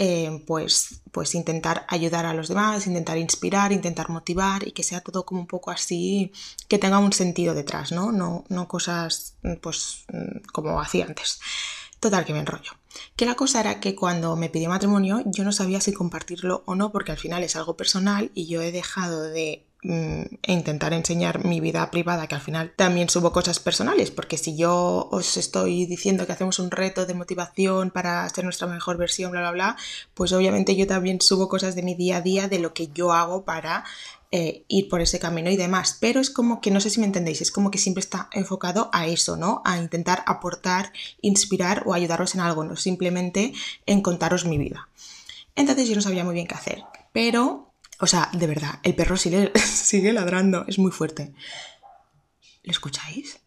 eh, 0.00 0.44
pues, 0.46 1.02
pues 1.10 1.34
intentar 1.34 1.84
ayudar 1.88 2.24
a 2.24 2.32
los 2.32 2.48
demás, 2.48 2.86
intentar 2.86 3.18
inspirar, 3.18 3.72
intentar 3.72 4.08
motivar 4.10 4.66
y 4.66 4.72
que 4.72 4.84
sea 4.84 5.00
todo 5.00 5.26
como 5.26 5.40
un 5.40 5.48
poco 5.48 5.72
así, 5.72 6.32
que 6.68 6.78
tenga 6.78 7.00
un 7.00 7.12
sentido 7.12 7.52
detrás, 7.54 7.90
¿no? 7.90 8.12
No, 8.12 8.44
no 8.48 8.68
cosas 8.68 9.36
pues 9.60 10.04
como 10.52 10.80
hacía 10.80 11.06
antes. 11.06 11.40
Total, 12.00 12.24
que 12.24 12.32
me 12.32 12.38
enrollo. 12.38 12.72
Que 13.16 13.26
la 13.26 13.34
cosa 13.34 13.60
era 13.60 13.80
que 13.80 13.96
cuando 13.96 14.36
me 14.36 14.48
pidió 14.50 14.68
matrimonio 14.68 15.22
yo 15.26 15.42
no 15.44 15.50
sabía 15.52 15.80
si 15.80 15.92
compartirlo 15.92 16.62
o 16.66 16.76
no 16.76 16.92
porque 16.92 17.12
al 17.12 17.18
final 17.18 17.42
es 17.42 17.56
algo 17.56 17.76
personal 17.76 18.30
y 18.34 18.46
yo 18.46 18.62
he 18.62 18.70
dejado 18.70 19.22
de 19.22 19.67
Mm, 19.67 19.67
e 19.82 20.52
intentar 20.52 20.92
enseñar 20.92 21.44
mi 21.44 21.60
vida 21.60 21.88
privada, 21.92 22.26
que 22.26 22.34
al 22.34 22.40
final 22.40 22.72
también 22.74 23.08
subo 23.08 23.30
cosas 23.30 23.60
personales, 23.60 24.10
porque 24.10 24.36
si 24.36 24.56
yo 24.56 25.08
os 25.12 25.36
estoy 25.36 25.86
diciendo 25.86 26.26
que 26.26 26.32
hacemos 26.32 26.58
un 26.58 26.72
reto 26.72 27.06
de 27.06 27.14
motivación 27.14 27.90
para 27.90 28.28
ser 28.28 28.42
nuestra 28.42 28.66
mejor 28.66 28.96
versión, 28.96 29.30
bla, 29.30 29.40
bla, 29.40 29.52
bla, 29.52 29.76
pues 30.14 30.32
obviamente 30.32 30.74
yo 30.74 30.88
también 30.88 31.20
subo 31.20 31.48
cosas 31.48 31.76
de 31.76 31.82
mi 31.82 31.94
día 31.94 32.16
a 32.16 32.22
día, 32.22 32.48
de 32.48 32.58
lo 32.58 32.74
que 32.74 32.88
yo 32.88 33.12
hago 33.12 33.44
para 33.44 33.84
eh, 34.32 34.64
ir 34.66 34.88
por 34.88 35.00
ese 35.00 35.20
camino 35.20 35.48
y 35.48 35.56
demás. 35.56 35.96
Pero 36.00 36.20
es 36.20 36.30
como 36.30 36.60
que, 36.60 36.72
no 36.72 36.80
sé 36.80 36.90
si 36.90 36.98
me 36.98 37.06
entendéis, 37.06 37.40
es 37.40 37.52
como 37.52 37.70
que 37.70 37.78
siempre 37.78 38.00
está 38.00 38.28
enfocado 38.32 38.90
a 38.92 39.06
eso, 39.06 39.36
¿no? 39.36 39.62
A 39.64 39.78
intentar 39.78 40.24
aportar, 40.26 40.92
inspirar 41.20 41.84
o 41.86 41.94
ayudaros 41.94 42.34
en 42.34 42.40
algo, 42.40 42.64
no 42.64 42.74
simplemente 42.74 43.52
en 43.86 44.02
contaros 44.02 44.44
mi 44.44 44.58
vida. 44.58 44.88
Entonces 45.54 45.88
yo 45.88 45.94
no 45.94 46.02
sabía 46.02 46.24
muy 46.24 46.34
bien 46.34 46.48
qué 46.48 46.56
hacer, 46.56 46.82
pero 47.12 47.67
o 48.00 48.06
sea, 48.06 48.30
de 48.32 48.46
verdad, 48.46 48.80
el 48.82 48.94
perro 48.94 49.16
sigue, 49.16 49.52
sigue 49.58 50.12
ladrando, 50.12 50.64
es 50.68 50.78
muy 50.78 50.92
fuerte. 50.92 51.32
¿Lo 52.62 52.70
escucháis? 52.70 53.40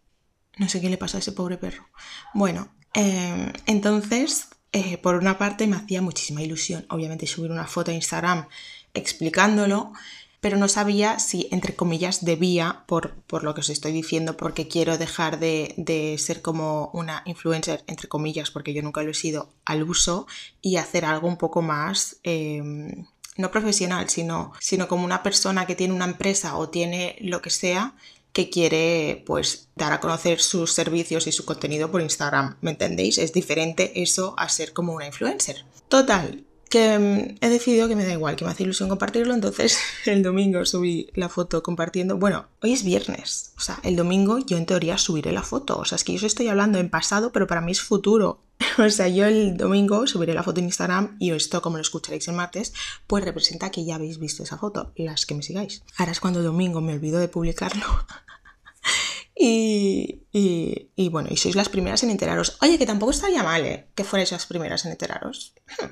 No 0.57 0.67
sé 0.67 0.81
qué 0.81 0.89
le 0.89 0.97
pasa 0.97 1.17
a 1.17 1.19
ese 1.21 1.31
pobre 1.31 1.57
perro. 1.57 1.87
Bueno, 2.33 2.73
em, 2.93 3.51
entonces, 3.65 4.47
eh, 4.73 4.97
por 4.97 5.15
una 5.15 5.37
parte 5.37 5.67
me 5.67 5.77
hacía 5.77 6.01
muchísima 6.01 6.41
ilusión, 6.41 6.85
obviamente, 6.89 7.27
subir 7.27 7.51
una 7.51 7.67
foto 7.67 7.91
a 7.91 7.93
Instagram 7.93 8.47
explicándolo, 8.93 9.93
pero 10.41 10.57
no 10.57 10.67
sabía 10.67 11.19
si, 11.19 11.47
entre 11.51 11.75
comillas, 11.75 12.25
debía, 12.25 12.83
por, 12.87 13.13
por 13.23 13.43
lo 13.43 13.53
que 13.53 13.61
os 13.61 13.69
estoy 13.69 13.91
diciendo, 13.91 14.35
porque 14.35 14.67
quiero 14.67 14.97
dejar 14.97 15.39
de, 15.39 15.75
de, 15.77 16.17
ser 16.17 16.41
como 16.41 16.89
una 16.93 17.21
influencer, 17.25 17.83
entre 17.87 18.09
comillas, 18.09 18.51
porque 18.51 18.73
yo 18.73 18.81
nunca 18.81 19.03
lo 19.03 19.11
he 19.11 19.13
sido, 19.13 19.53
al 19.65 19.83
uso, 19.83 20.27
y 20.61 20.75
hacer 20.75 21.05
algo 21.05 21.27
un 21.27 21.37
poco 21.37 21.61
más... 21.61 22.17
Em, 22.23 23.05
no 23.41 23.51
profesional, 23.51 24.09
sino, 24.09 24.53
sino 24.59 24.87
como 24.87 25.03
una 25.03 25.23
persona 25.23 25.65
que 25.65 25.75
tiene 25.75 25.93
una 25.93 26.05
empresa 26.05 26.55
o 26.55 26.69
tiene 26.69 27.17
lo 27.19 27.41
que 27.41 27.49
sea 27.49 27.95
que 28.33 28.49
quiere 28.49 29.23
pues 29.25 29.67
dar 29.75 29.91
a 29.91 29.99
conocer 29.99 30.39
sus 30.39 30.73
servicios 30.73 31.27
y 31.27 31.31
su 31.31 31.43
contenido 31.43 31.91
por 31.91 32.01
Instagram, 32.01 32.55
¿me 32.61 32.71
entendéis? 32.71 33.17
Es 33.17 33.33
diferente 33.33 34.01
eso 34.01 34.35
a 34.37 34.47
ser 34.47 34.73
como 34.73 34.93
una 34.93 35.07
influencer. 35.07 35.65
Total, 35.89 36.45
que 36.71 36.97
mm, 36.97 37.45
he 37.45 37.49
decidido 37.49 37.87
que 37.87 37.95
me 37.95 38.05
da 38.05 38.13
igual, 38.13 38.35
que 38.35 38.45
me 38.45 38.51
hace 38.51 38.63
ilusión 38.63 38.89
compartirlo, 38.89 39.33
entonces 39.35 39.77
el 40.05 40.23
domingo 40.23 40.65
subí 40.65 41.09
la 41.13 41.29
foto 41.29 41.61
compartiendo, 41.61 42.17
bueno, 42.17 42.47
hoy 42.63 42.73
es 42.73 42.83
viernes, 42.83 43.51
o 43.57 43.59
sea, 43.59 43.79
el 43.83 43.95
domingo 43.95 44.39
yo 44.39 44.57
en 44.57 44.65
teoría 44.65 44.97
subiré 44.97 45.33
la 45.33 45.43
foto, 45.43 45.77
o 45.77 45.85
sea, 45.85 45.97
es 45.97 46.03
que 46.03 46.17
yo 46.17 46.25
estoy 46.25 46.47
hablando 46.47 46.79
en 46.79 46.89
pasado, 46.89 47.31
pero 47.31 47.45
para 47.45 47.61
mí 47.61 47.73
es 47.73 47.81
futuro, 47.81 48.39
o 48.77 48.89
sea, 48.89 49.07
yo 49.07 49.25
el 49.25 49.57
domingo 49.57 50.07
subiré 50.07 50.33
la 50.33 50.43
foto 50.43 50.59
en 50.59 50.65
Instagram 50.65 51.15
y 51.19 51.31
esto, 51.31 51.61
como 51.61 51.77
lo 51.77 51.81
escucharéis 51.81 52.27
el 52.27 52.35
martes, 52.35 52.73
pues 53.07 53.23
representa 53.23 53.71
que 53.71 53.85
ya 53.85 53.95
habéis 53.95 54.19
visto 54.19 54.43
esa 54.43 54.57
foto, 54.57 54.93
las 54.95 55.25
que 55.25 55.35
me 55.35 55.43
sigáis. 55.43 55.83
Ahora 55.97 56.11
es 56.11 56.19
cuando 56.19 56.39
el 56.39 56.45
domingo 56.45 56.81
me 56.81 56.93
olvido 56.93 57.19
de 57.19 57.27
publicarlo. 57.27 57.85
y, 59.35 61.09
bueno, 61.09 61.29
y 61.31 61.37
sois 61.37 61.55
las 61.55 61.69
primeras 61.69 62.03
en 62.03 62.11
enteraros. 62.11 62.57
Oye, 62.61 62.77
que 62.77 62.85
tampoco 62.85 63.11
estaría 63.11 63.43
mal, 63.43 63.65
¿eh? 63.65 63.87
Que 63.95 64.03
fuerais 64.03 64.31
las 64.31 64.45
primeras 64.45 64.85
en 64.85 64.91
enteraros. 64.91 65.53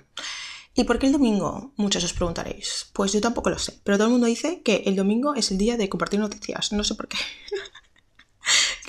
¿Y 0.75 0.83
por 0.83 0.99
qué 0.99 1.07
el 1.07 1.13
domingo? 1.13 1.73
Muchos 1.75 2.03
os 2.03 2.13
preguntaréis. 2.13 2.89
Pues 2.93 3.11
yo 3.11 3.19
tampoco 3.19 3.49
lo 3.49 3.59
sé, 3.59 3.79
pero 3.83 3.97
todo 3.97 4.07
el 4.07 4.11
mundo 4.11 4.27
dice 4.27 4.61
que 4.61 4.83
el 4.85 4.95
domingo 4.95 5.35
es 5.35 5.51
el 5.51 5.57
día 5.57 5.75
de 5.77 5.89
compartir 5.89 6.19
noticias. 6.19 6.71
No 6.71 6.83
sé 6.83 6.95
por 6.95 7.07
qué. 7.07 7.17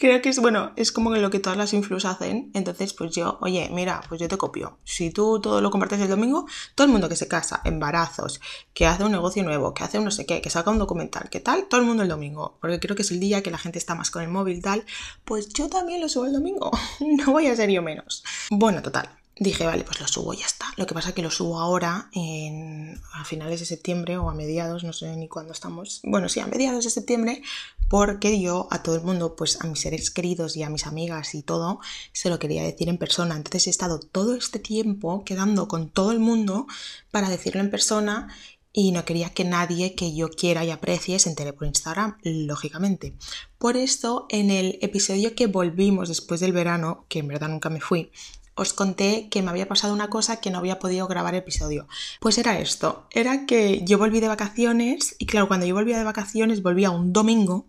Creo 0.01 0.23
que 0.23 0.31
es 0.31 0.41
bueno, 0.41 0.73
es 0.77 0.91
como 0.91 1.15
lo 1.15 1.31
que 1.31 1.39
todas 1.39 1.59
las 1.59 1.75
influs 1.75 2.07
hacen. 2.07 2.51
Entonces, 2.55 2.95
pues 2.95 3.15
yo, 3.15 3.39
oye, 3.43 3.69
mira, 3.71 4.01
pues 4.09 4.21
yo 4.21 4.29
te 4.29 4.39
copio. 4.39 4.79
Si 4.83 5.11
tú 5.11 5.41
todo 5.41 5.61
lo 5.61 5.71
compartes 5.71 6.01
el 6.01 6.09
domingo, 6.09 6.47
todo 6.75 6.87
el 6.87 6.93
mundo 6.93 7.09
que 7.09 7.17
se 7.17 7.29
casa, 7.29 7.61
embarazos, 7.65 8.41
que 8.73 8.87
hace 8.87 9.05
un 9.05 9.13
negocio 9.13 9.45
nuevo, 9.45 9.75
que 9.75 9.85
hace 9.85 9.99
un 9.99 10.07
no 10.07 10.11
sé 10.11 10.25
qué, 10.27 10.41
que 10.41 10.51
saca 10.51 10.71
un 10.71 10.79
documental, 10.79 11.29
que 11.29 11.41
tal, 11.41 11.67
todo 11.69 11.81
el 11.81 11.87
mundo 11.87 12.03
el 12.03 12.09
domingo. 12.09 12.59
Porque 12.61 12.81
creo 12.81 12.97
que 12.97 13.03
es 13.03 13.11
el 13.11 13.21
día 13.21 13.43
que 13.43 13.51
la 13.51 13.59
gente 13.59 13.79
está 13.79 13.95
más 13.95 14.11
con 14.11 14.23
el 14.23 14.29
móvil, 14.31 14.63
tal. 14.63 14.85
Pues 15.25 15.51
yo 15.51 15.69
también 15.69 16.01
lo 16.01 16.09
subo 16.09 16.25
el 16.25 16.33
domingo. 16.33 16.71
no 17.01 17.33
voy 17.33 17.47
a 17.47 17.55
ser 17.57 17.71
yo 17.71 17.83
menos. 17.83 18.25
Bueno, 18.51 18.83
total 18.83 19.20
dije, 19.41 19.65
vale, 19.65 19.85
pues 19.85 19.99
lo 19.99 20.07
subo 20.07 20.35
y 20.35 20.37
ya 20.37 20.47
está. 20.47 20.67
Lo 20.77 20.87
que 20.87 20.95
pasa 20.95 21.09
es 21.09 21.15
que 21.15 21.23
lo 21.23 21.31
subo 21.31 21.59
ahora, 21.59 22.11
en, 22.13 23.01
a 23.15 23.25
finales 23.25 23.59
de 23.59 23.67
septiembre 23.67 24.19
o 24.19 24.29
a 24.29 24.35
mediados, 24.35 24.85
no 24.85 24.93
sé 24.93 25.17
ni 25.17 25.29
cuándo 25.29 25.53
estamos. 25.53 26.01
Bueno, 26.05 26.29
sí, 26.29 26.41
a 26.41 26.47
mediados 26.47 26.85
de 26.85 26.91
septiembre, 26.91 27.43
porque 27.89 28.39
yo 28.39 28.69
a 28.71 28.83
todo 28.83 28.97
el 28.97 29.01
mundo, 29.01 29.35
pues 29.37 29.59
a 29.63 29.67
mis 29.67 29.81
seres 29.81 30.11
queridos 30.11 30.57
y 30.59 30.63
a 30.63 30.69
mis 30.69 30.87
amigas 30.87 31.35
y 31.35 31.43
todo, 31.43 31.81
se 32.13 32.29
lo 32.29 32.39
quería 32.39 32.63
decir 32.63 32.91
en 32.91 32.99
persona. 32.99 33.35
Entonces 33.35 33.67
he 33.67 33.71
estado 33.71 33.99
todo 33.99 34.35
este 34.37 34.59
tiempo 34.59 35.25
quedando 35.25 35.69
con 35.69 35.89
todo 35.89 36.13
el 36.13 36.21
mundo 36.21 36.67
para 37.11 37.31
decirlo 37.31 37.63
en 37.63 37.71
persona 37.71 38.29
y 38.73 38.93
no 38.93 39.05
quería 39.05 39.31
que 39.31 39.45
nadie 39.45 39.95
que 39.95 40.15
yo 40.15 40.31
quiera 40.31 40.65
y 40.65 40.71
aprecie 40.71 41.19
se 41.19 41.31
entere 41.31 41.55
por 41.55 41.67
Instagram, 41.67 42.19
lógicamente. 42.23 43.15
Por 43.59 43.77
eso, 43.77 44.27
en 44.29 44.51
el 44.51 44.79
episodio 44.83 45.35
que 45.35 45.47
volvimos 45.47 46.09
después 46.09 46.41
del 46.41 46.53
verano, 46.53 47.05
que 47.09 47.19
en 47.21 47.29
verdad 47.29 47.49
nunca 47.49 47.71
me 47.71 47.81
fui, 47.81 48.13
os 48.61 48.75
conté 48.75 49.29
que 49.31 49.41
me 49.41 49.49
había 49.49 49.67
pasado 49.67 49.95
una 49.95 50.11
cosa 50.11 50.41
que 50.41 50.51
no 50.51 50.59
había 50.59 50.79
podido 50.79 51.09
grabar 51.09 51.35
episodio. 51.35 51.89
Pues 52.21 52.37
era 52.37 52.59
esto, 52.59 53.07
era 53.11 53.47
que 53.47 53.83
yo 53.85 53.97
volví 53.97 54.21
de 54.21 54.29
vacaciones 54.29 55.17
y 55.19 55.25
claro, 55.25 55.49
cuando 55.49 55.65
yo 55.65 55.75
volvía 55.75 55.97
de 55.97 56.05
vacaciones 56.05 56.63
volvía 56.63 56.91
un 56.91 57.15
domingo 57.15 57.67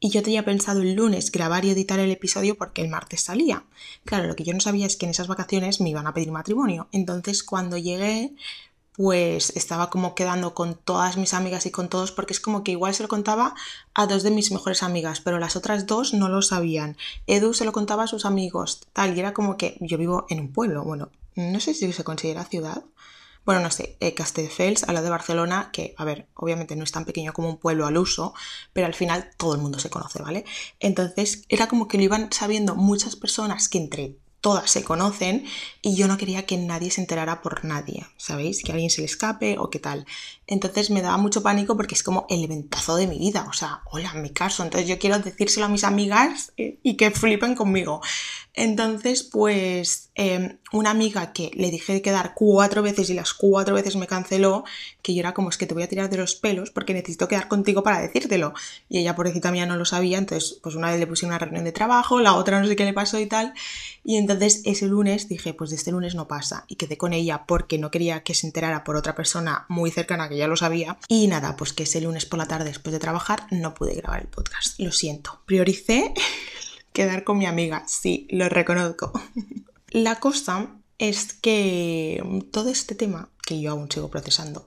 y 0.00 0.10
yo 0.10 0.24
tenía 0.24 0.44
pensado 0.44 0.82
el 0.82 0.94
lunes 0.94 1.30
grabar 1.30 1.64
y 1.64 1.70
editar 1.70 2.00
el 2.00 2.10
episodio 2.10 2.58
porque 2.58 2.82
el 2.82 2.88
martes 2.88 3.22
salía. 3.22 3.62
Claro, 4.04 4.26
lo 4.26 4.34
que 4.34 4.42
yo 4.42 4.52
no 4.52 4.60
sabía 4.60 4.86
es 4.86 4.96
que 4.96 5.06
en 5.06 5.10
esas 5.10 5.28
vacaciones 5.28 5.80
me 5.80 5.90
iban 5.90 6.08
a 6.08 6.14
pedir 6.14 6.32
matrimonio. 6.32 6.88
Entonces 6.90 7.44
cuando 7.44 7.78
llegué 7.78 8.34
pues 8.96 9.50
estaba 9.56 9.90
como 9.90 10.14
quedando 10.14 10.54
con 10.54 10.76
todas 10.76 11.16
mis 11.16 11.34
amigas 11.34 11.66
y 11.66 11.70
con 11.70 11.88
todos, 11.88 12.12
porque 12.12 12.32
es 12.32 12.40
como 12.40 12.62
que 12.62 12.70
igual 12.70 12.94
se 12.94 13.02
lo 13.02 13.08
contaba 13.08 13.54
a 13.92 14.06
dos 14.06 14.22
de 14.22 14.30
mis 14.30 14.52
mejores 14.52 14.82
amigas, 14.82 15.20
pero 15.20 15.38
las 15.38 15.56
otras 15.56 15.86
dos 15.86 16.14
no 16.14 16.28
lo 16.28 16.42
sabían. 16.42 16.96
Edu 17.26 17.54
se 17.54 17.64
lo 17.64 17.72
contaba 17.72 18.04
a 18.04 18.08
sus 18.08 18.24
amigos, 18.24 18.80
tal, 18.92 19.16
y 19.16 19.20
era 19.20 19.34
como 19.34 19.56
que 19.56 19.76
yo 19.80 19.98
vivo 19.98 20.26
en 20.28 20.38
un 20.38 20.52
pueblo, 20.52 20.84
bueno, 20.84 21.10
no 21.34 21.58
sé 21.58 21.74
si 21.74 21.92
se 21.92 22.04
considera 22.04 22.44
ciudad. 22.44 22.84
Bueno, 23.44 23.60
no 23.60 23.70
sé, 23.70 23.96
eh, 24.00 24.14
Castelldefels, 24.14 24.84
a 24.84 24.92
la 24.92 25.02
de 25.02 25.10
Barcelona, 25.10 25.68
que, 25.70 25.94
a 25.98 26.04
ver, 26.04 26.28
obviamente 26.32 26.76
no 26.76 26.84
es 26.84 26.92
tan 26.92 27.04
pequeño 27.04 27.34
como 27.34 27.50
un 27.50 27.58
pueblo 27.58 27.86
al 27.86 27.98
uso, 27.98 28.32
pero 28.72 28.86
al 28.86 28.94
final 28.94 29.28
todo 29.36 29.54
el 29.54 29.60
mundo 29.60 29.78
se 29.78 29.90
conoce, 29.90 30.22
¿vale? 30.22 30.46
Entonces 30.80 31.44
era 31.50 31.68
como 31.68 31.86
que 31.86 31.98
lo 31.98 32.04
iban 32.04 32.32
sabiendo 32.32 32.74
muchas 32.74 33.16
personas 33.16 33.68
que 33.68 33.78
entre 33.78 34.16
todas 34.44 34.70
se 34.70 34.84
conocen 34.84 35.46
y 35.80 35.96
yo 35.96 36.06
no 36.06 36.18
quería 36.18 36.44
que 36.44 36.58
nadie 36.58 36.90
se 36.90 37.00
enterara 37.00 37.40
por 37.40 37.64
nadie, 37.64 38.04
¿sabéis? 38.18 38.62
Que 38.62 38.72
alguien 38.72 38.90
se 38.90 39.00
le 39.00 39.06
escape 39.06 39.56
o 39.58 39.70
qué 39.70 39.78
tal. 39.78 40.04
Entonces 40.46 40.90
me 40.90 41.00
daba 41.00 41.16
mucho 41.16 41.42
pánico 41.42 41.78
porque 41.78 41.94
es 41.94 42.02
como 42.02 42.26
el 42.28 42.44
eventazo 42.44 42.96
de 42.96 43.06
mi 43.06 43.18
vida, 43.18 43.46
o 43.48 43.54
sea, 43.54 43.80
hola, 43.90 44.12
mi 44.12 44.28
caso. 44.28 44.62
Entonces 44.62 44.86
yo 44.86 44.98
quiero 44.98 45.18
decírselo 45.18 45.64
a 45.64 45.70
mis 45.70 45.82
amigas 45.82 46.52
eh, 46.58 46.78
y 46.82 46.98
que 46.98 47.10
flipen 47.10 47.54
conmigo. 47.54 48.02
Entonces, 48.56 49.24
pues 49.24 50.10
em, 50.14 50.58
una 50.72 50.90
amiga 50.90 51.32
que 51.32 51.50
le 51.54 51.72
dije 51.72 51.92
de 51.92 52.02
quedar 52.02 52.34
cuatro 52.34 52.82
veces 52.82 53.10
y 53.10 53.14
las 53.14 53.34
cuatro 53.34 53.74
veces 53.74 53.96
me 53.96 54.06
canceló, 54.06 54.64
que 55.02 55.12
yo 55.12 55.20
era 55.20 55.34
como 55.34 55.48
es 55.48 55.58
que 55.58 55.66
te 55.66 55.74
voy 55.74 55.82
a 55.82 55.88
tirar 55.88 56.08
de 56.08 56.18
los 56.18 56.36
pelos 56.36 56.70
porque 56.70 56.94
necesito 56.94 57.26
quedar 57.26 57.48
contigo 57.48 57.82
para 57.82 58.00
decírtelo. 58.00 58.54
Y 58.88 59.00
ella, 59.00 59.16
pobrecita 59.16 59.50
mía, 59.50 59.66
no 59.66 59.76
lo 59.76 59.84
sabía, 59.84 60.18
entonces 60.18 60.60
pues 60.62 60.76
una 60.76 60.90
vez 60.90 61.00
le 61.00 61.08
puse 61.08 61.26
una 61.26 61.38
reunión 61.38 61.64
de 61.64 61.72
trabajo, 61.72 62.20
la 62.20 62.34
otra 62.34 62.60
no 62.60 62.68
sé 62.68 62.76
qué 62.76 62.84
le 62.84 62.92
pasó 62.92 63.18
y 63.18 63.26
tal. 63.26 63.54
Y 64.04 64.18
entonces 64.18 64.62
ese 64.64 64.86
lunes 64.86 65.28
dije, 65.28 65.52
pues 65.52 65.70
de 65.70 65.76
este 65.76 65.90
lunes 65.90 66.14
no 66.14 66.28
pasa. 66.28 66.64
Y 66.68 66.76
quedé 66.76 66.96
con 66.96 67.12
ella 67.12 67.46
porque 67.46 67.78
no 67.78 67.90
quería 67.90 68.22
que 68.22 68.34
se 68.34 68.46
enterara 68.46 68.84
por 68.84 68.94
otra 68.94 69.16
persona 69.16 69.66
muy 69.68 69.90
cercana 69.90 70.28
que 70.28 70.36
ya 70.36 70.46
lo 70.46 70.56
sabía. 70.56 70.98
Y 71.08 71.26
nada, 71.26 71.56
pues 71.56 71.72
que 71.72 71.82
ese 71.82 72.00
lunes 72.00 72.24
por 72.24 72.38
la 72.38 72.46
tarde 72.46 72.66
después 72.66 72.92
de 72.92 73.00
trabajar 73.00 73.48
no 73.50 73.74
pude 73.74 73.94
grabar 73.94 74.20
el 74.20 74.28
podcast. 74.28 74.78
Lo 74.78 74.92
siento. 74.92 75.40
Prioricé 75.44 76.14
quedar 76.94 77.24
con 77.24 77.36
mi 77.36 77.44
amiga, 77.44 77.84
sí, 77.86 78.26
lo 78.30 78.48
reconozco. 78.48 79.12
La 79.90 80.20
cosa 80.20 80.70
es 80.96 81.34
que 81.34 82.22
todo 82.50 82.70
este 82.70 82.94
tema, 82.94 83.28
que 83.42 83.60
yo 83.60 83.72
aún 83.72 83.90
sigo 83.90 84.08
procesando, 84.08 84.66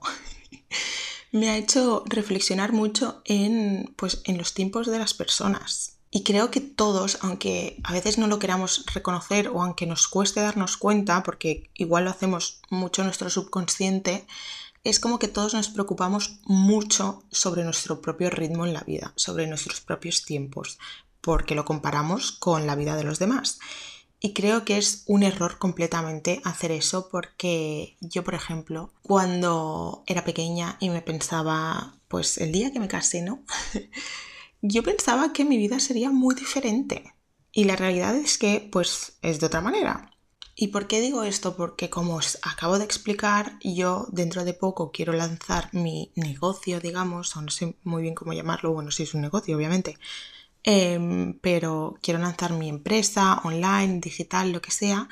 me 1.31 1.49
ha 1.49 1.57
hecho 1.57 2.03
reflexionar 2.05 2.73
mucho 2.73 3.21
en, 3.25 3.93
pues, 3.95 4.21
en 4.25 4.37
los 4.37 4.53
tiempos 4.53 4.87
de 4.87 4.99
las 4.99 5.13
personas. 5.15 5.93
Y 6.11 6.23
creo 6.23 6.51
que 6.51 6.61
todos, 6.61 7.17
aunque 7.21 7.79
a 7.83 7.93
veces 7.93 8.17
no 8.17 8.27
lo 8.27 8.39
queramos 8.39 8.85
reconocer 8.93 9.49
o 9.49 9.61
aunque 9.61 9.85
nos 9.85 10.07
cueste 10.07 10.41
darnos 10.41 10.77
cuenta, 10.77 11.23
porque 11.23 11.69
igual 11.73 12.05
lo 12.05 12.11
hacemos 12.11 12.61
mucho 12.69 13.03
nuestro 13.03 13.29
subconsciente, 13.29 14.25
es 14.83 14.99
como 14.99 15.19
que 15.19 15.27
todos 15.27 15.53
nos 15.53 15.69
preocupamos 15.69 16.39
mucho 16.45 17.23
sobre 17.29 17.63
nuestro 17.63 18.01
propio 18.01 18.29
ritmo 18.29 18.65
en 18.65 18.73
la 18.73 18.81
vida, 18.81 19.13
sobre 19.15 19.47
nuestros 19.47 19.81
propios 19.81 20.23
tiempos, 20.23 20.79
porque 21.27 21.55
lo 21.55 21.65
comparamos 21.65 22.31
con 22.31 22.67
la 22.67 22.75
vida 22.75 22.95
de 22.95 23.03
los 23.03 23.19
demás. 23.19 23.59
Y 24.21 24.31
creo 24.31 24.63
que 24.63 24.77
es 24.77 25.03
un 25.07 25.23
error 25.23 25.57
completamente 25.57 26.39
hacer 26.45 26.71
eso 26.71 27.09
porque 27.11 27.97
yo, 27.99 28.23
por 28.23 28.33
ejemplo, 28.33 28.93
cuando 29.01 30.05
era 30.07 30.23
pequeña 30.23 30.77
y 30.79 30.89
me 30.89 31.01
pensaba, 31.01 31.97
pues 32.07 32.37
el 32.37 32.53
día 32.53 32.71
que 32.71 32.79
me 32.79 32.87
casé, 32.87 33.23
¿no? 33.23 33.43
yo 34.61 34.83
pensaba 34.83 35.33
que 35.33 35.43
mi 35.43 35.57
vida 35.57 35.81
sería 35.81 36.11
muy 36.11 36.33
diferente. 36.33 37.13
Y 37.51 37.65
la 37.65 37.75
realidad 37.75 38.15
es 38.15 38.37
que, 38.37 38.69
pues, 38.71 39.17
es 39.21 39.41
de 39.41 39.47
otra 39.47 39.59
manera. 39.59 40.11
¿Y 40.55 40.67
por 40.67 40.87
qué 40.87 41.01
digo 41.01 41.23
esto? 41.23 41.57
Porque 41.57 41.89
como 41.89 42.15
os 42.15 42.39
acabo 42.41 42.79
de 42.79 42.85
explicar, 42.85 43.59
yo 43.61 44.07
dentro 44.13 44.45
de 44.45 44.53
poco 44.53 44.93
quiero 44.93 45.11
lanzar 45.11 45.73
mi 45.73 46.13
negocio, 46.15 46.79
digamos, 46.79 47.35
o 47.35 47.41
no 47.41 47.51
sé 47.51 47.75
muy 47.83 48.01
bien 48.01 48.15
cómo 48.15 48.31
llamarlo, 48.31 48.71
bueno, 48.71 48.91
si 48.91 49.03
es 49.03 49.13
un 49.13 49.19
negocio, 49.19 49.57
obviamente, 49.57 49.97
Em, 50.63 51.39
pero 51.39 51.97
quiero 52.01 52.19
lanzar 52.19 52.53
mi 52.53 52.69
empresa 52.69 53.41
online, 53.43 53.99
digital, 53.99 54.51
lo 54.51 54.61
que 54.61 54.71
sea. 54.71 55.07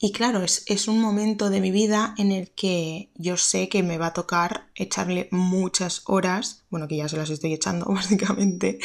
Y 0.00 0.12
claro, 0.12 0.42
es, 0.42 0.64
es, 0.66 0.88
un 0.88 1.00
momento 1.00 1.48
de 1.48 1.60
mi 1.60 1.70
vida 1.70 2.14
en 2.18 2.32
el 2.32 2.50
que 2.50 3.10
yo 3.14 3.36
sé 3.38 3.68
que 3.70 3.82
me 3.82 3.96
va 3.96 4.08
a 4.08 4.12
tocar 4.12 4.68
echarle 4.74 5.28
muchas 5.30 6.02
horas, 6.06 6.64
bueno, 6.68 6.88
que 6.88 6.96
ya 6.96 7.08
se 7.08 7.16
las 7.16 7.30
estoy 7.30 7.54
echando 7.54 7.86
básicamente, 7.88 8.78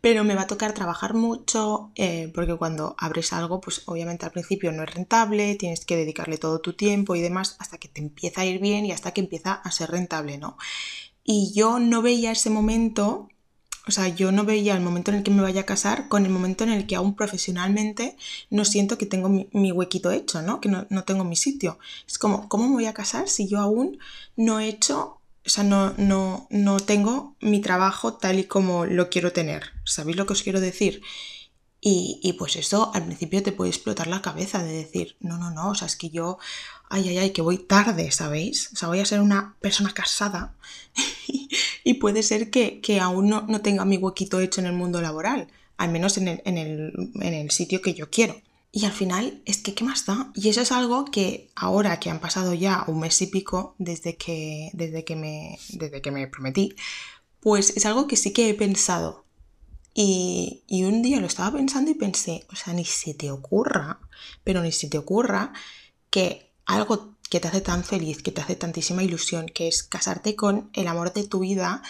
pero 0.00 0.24
me 0.24 0.34
va 0.34 0.42
a 0.42 0.46
tocar 0.46 0.74
trabajar 0.74 1.14
mucho 1.14 1.90
eh, 1.94 2.30
porque 2.34 2.56
cuando 2.56 2.94
abres 2.98 3.32
algo, 3.32 3.60
pues 3.60 3.82
obviamente 3.86 4.26
al 4.26 4.32
principio 4.32 4.72
no 4.72 4.82
es 4.82 4.94
rentable, 4.94 5.54
tienes 5.56 5.84
que 5.84 5.96
dedicarle 5.96 6.38
todo 6.38 6.60
tu 6.60 6.74
tiempo 6.74 7.16
y 7.16 7.22
demás 7.22 7.56
hasta 7.58 7.78
que 7.78 7.88
te 7.88 8.00
empieza 8.00 8.42
a 8.42 8.44
ir 8.44 8.60
bien 8.60 8.84
y 8.84 8.92
hasta 8.92 9.12
que 9.12 9.22
empieza 9.22 9.54
a 9.54 9.70
ser 9.70 9.90
rentable, 9.90 10.38
¿no? 10.38 10.58
Y 11.24 11.52
yo 11.54 11.78
no 11.78 12.02
veía 12.02 12.32
ese 12.32 12.50
momento 12.50 13.28
o 13.86 13.90
sea, 13.90 14.08
yo 14.08 14.30
no 14.30 14.44
veía 14.44 14.74
el 14.74 14.80
momento 14.80 15.10
en 15.10 15.18
el 15.18 15.22
que 15.24 15.32
me 15.32 15.42
vaya 15.42 15.62
a 15.62 15.66
casar 15.66 16.08
con 16.08 16.24
el 16.24 16.30
momento 16.30 16.62
en 16.62 16.70
el 16.70 16.86
que 16.86 16.94
aún 16.94 17.16
profesionalmente 17.16 18.16
no 18.48 18.64
siento 18.64 18.96
que 18.96 19.06
tengo 19.06 19.28
mi, 19.28 19.72
huequito 19.72 20.12
hecho, 20.12 20.40
¿no? 20.40 20.60
Que 20.60 20.68
no, 20.68 21.04
tengo 21.04 21.24
mi 21.24 21.34
sitio. 21.34 21.78
Es 22.06 22.16
como, 22.16 22.48
¿cómo 22.48 22.68
me 22.68 22.74
voy 22.74 22.86
a 22.86 22.94
casar 22.94 23.28
si 23.28 23.48
yo 23.48 23.58
aún 23.58 23.98
no 24.36 24.60
he 24.60 24.68
hecho, 24.68 25.18
o 25.44 25.48
sea, 25.48 25.64
no, 25.64 25.94
no, 25.96 26.46
no 26.50 26.78
tengo 26.78 27.34
mi 27.40 27.60
trabajo 27.60 28.14
tal 28.14 28.38
y 28.38 28.44
como 28.44 28.86
lo 28.86 29.10
quiero 29.10 29.32
tener? 29.32 29.72
¿Sabéis 29.84 30.16
lo 30.16 30.26
que 30.26 30.34
os 30.34 30.44
quiero 30.44 30.60
decir? 30.60 31.02
Y, 31.84 32.34
pues 32.38 32.54
eso 32.54 32.92
al 32.94 33.06
principio 33.06 33.42
te 33.42 33.50
puede 33.50 33.70
explotar 33.70 34.06
la 34.06 34.22
cabeza 34.22 34.62
de 34.62 34.72
decir, 34.72 35.16
no, 35.18 35.36
no, 35.36 35.50
no, 35.50 35.70
o 35.70 35.74
sea, 35.74 35.86
es 35.86 35.96
que 35.96 36.10
yo, 36.10 36.38
ay, 36.88 37.08
ay, 37.08 37.18
ay, 37.18 37.30
que 37.30 37.42
voy 37.42 37.58
tarde, 37.58 38.12
¿sabéis? 38.12 38.70
O 38.72 38.76
sea, 38.76 38.86
voy 38.86 39.00
a 39.00 39.04
ser 39.04 39.20
una 39.20 39.56
persona 39.60 39.92
casada 39.92 40.54
y 41.84 41.94
puede 41.94 42.22
ser 42.22 42.50
que, 42.50 43.00
aún 43.00 43.28
no, 43.28 43.42
no, 43.48 43.62
tenga 43.62 43.84
mi 43.84 43.96
huequito 43.96 44.38
hecho 44.38 44.60
en 44.60 44.68
el 44.68 44.74
mundo 44.74 45.00
laboral, 45.00 45.48
al 45.76 45.90
menos 45.90 46.18
en 46.18 46.28
el, 46.28 46.40
en, 46.44 47.34
el, 47.34 47.50
sitio 47.50 47.82
que 47.82 47.94
yo 47.94 48.10
quiero. 48.10 48.40
Y 48.70 48.84
al 48.84 48.92
final 48.92 49.42
es 49.44 49.58
que, 49.58 49.74
¿qué 49.74 49.82
más 49.82 50.06
da? 50.06 50.30
Y 50.36 50.50
eso 50.50 50.60
es 50.60 50.70
algo 50.70 51.06
que 51.06 51.50
ahora 51.56 51.98
que 51.98 52.10
han 52.10 52.20
pasado 52.20 52.54
ya 52.54 52.84
un 52.86 53.00
mes 53.00 53.20
y 53.22 53.26
pico 53.26 53.74
desde 53.78 54.16
que, 54.16 54.70
desde 54.72 55.04
que, 55.04 55.16
me, 55.16 55.58
desde 55.70 56.00
que 56.00 56.12
me 56.12 56.28
prometí, 56.28 56.76
pues 57.40 57.76
es 57.76 57.86
algo 57.86 58.06
que 58.06 58.16
sí 58.16 58.32
que 58.32 58.50
he 58.50 58.54
pensado. 58.54 59.24
Y, 59.94 60.62
un 60.84 61.02
día 61.02 61.20
lo 61.20 61.26
estaba 61.26 61.56
pensando 61.56 61.90
y 61.90 61.94
pensé, 61.94 62.46
o 62.50 62.56
sea, 62.56 62.72
ni 62.72 62.84
se 62.84 63.14
te 63.14 63.30
ocurra, 63.30 64.00
pero 64.44 64.62
ni 64.62 64.72
se 64.72 64.88
te 64.88 64.98
ocurra 64.98 65.52
que 66.10 66.50
algo 66.66 67.16
que 67.28 67.40
te 67.40 67.48
hace 67.48 67.60
tan 67.60 67.84
feliz, 67.84 68.22
que 68.22 68.32
te 68.32 68.40
hace 68.40 68.56
tantísima 68.56 69.02
ilusión, 69.02 69.46
que 69.46 69.68
es 69.68 69.82
casarte 69.82 70.36
con 70.36 70.70
el 70.74 70.88
amor 70.88 71.12
de 71.12 71.26
tu 71.26 71.40
vida, 71.40 71.82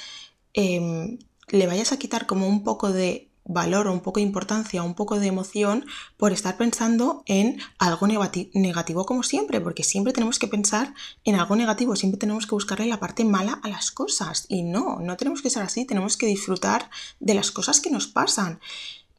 em, 0.55 1.19
le 1.49 1.67
vayas 1.67 1.93
a 1.93 1.99
quitar 1.99 2.27
como 2.27 2.49
un 2.49 2.65
poco 2.65 2.93
de 2.93 3.29
valor 3.45 3.87
o 3.87 3.93
un 3.93 4.01
poco 4.01 4.21
de 4.21 4.27
importancia, 4.27 4.83
un 4.83 4.95
poco 4.95 5.19
de 5.19 5.27
emoción 5.27 5.85
por 6.17 6.33
estar 6.33 6.57
pensando 6.57 7.23
en 7.27 7.59
algo 7.79 8.07
negativo 8.07 9.05
como 9.05 9.23
siempre, 9.23 9.61
porque 9.61 9.85
siempre 9.85 10.13
tenemos 10.13 10.39
que 10.39 10.49
pensar 10.49 10.95
en 11.25 11.35
algo 11.35 11.57
negativo, 11.57 11.97
siempre 11.97 12.19
tenemos 12.19 12.47
que 12.47 12.55
buscarle 12.55 12.87
la 12.87 13.01
parte 13.01 13.25
mala 13.25 13.61
a 13.63 13.69
las 13.69 13.91
cosas 13.91 14.47
y 14.49 14.63
no, 14.63 14.99
no 15.01 15.17
tenemos 15.17 15.43
que 15.43 15.51
ser 15.51 15.63
así, 15.63 15.85
tenemos 15.85 16.17
que 16.17 16.27
disfrutar 16.27 16.91
de 17.21 17.35
las 17.35 17.51
cosas 17.51 17.81
que 17.81 17.91
nos 17.91 18.07
pasan. 18.07 18.61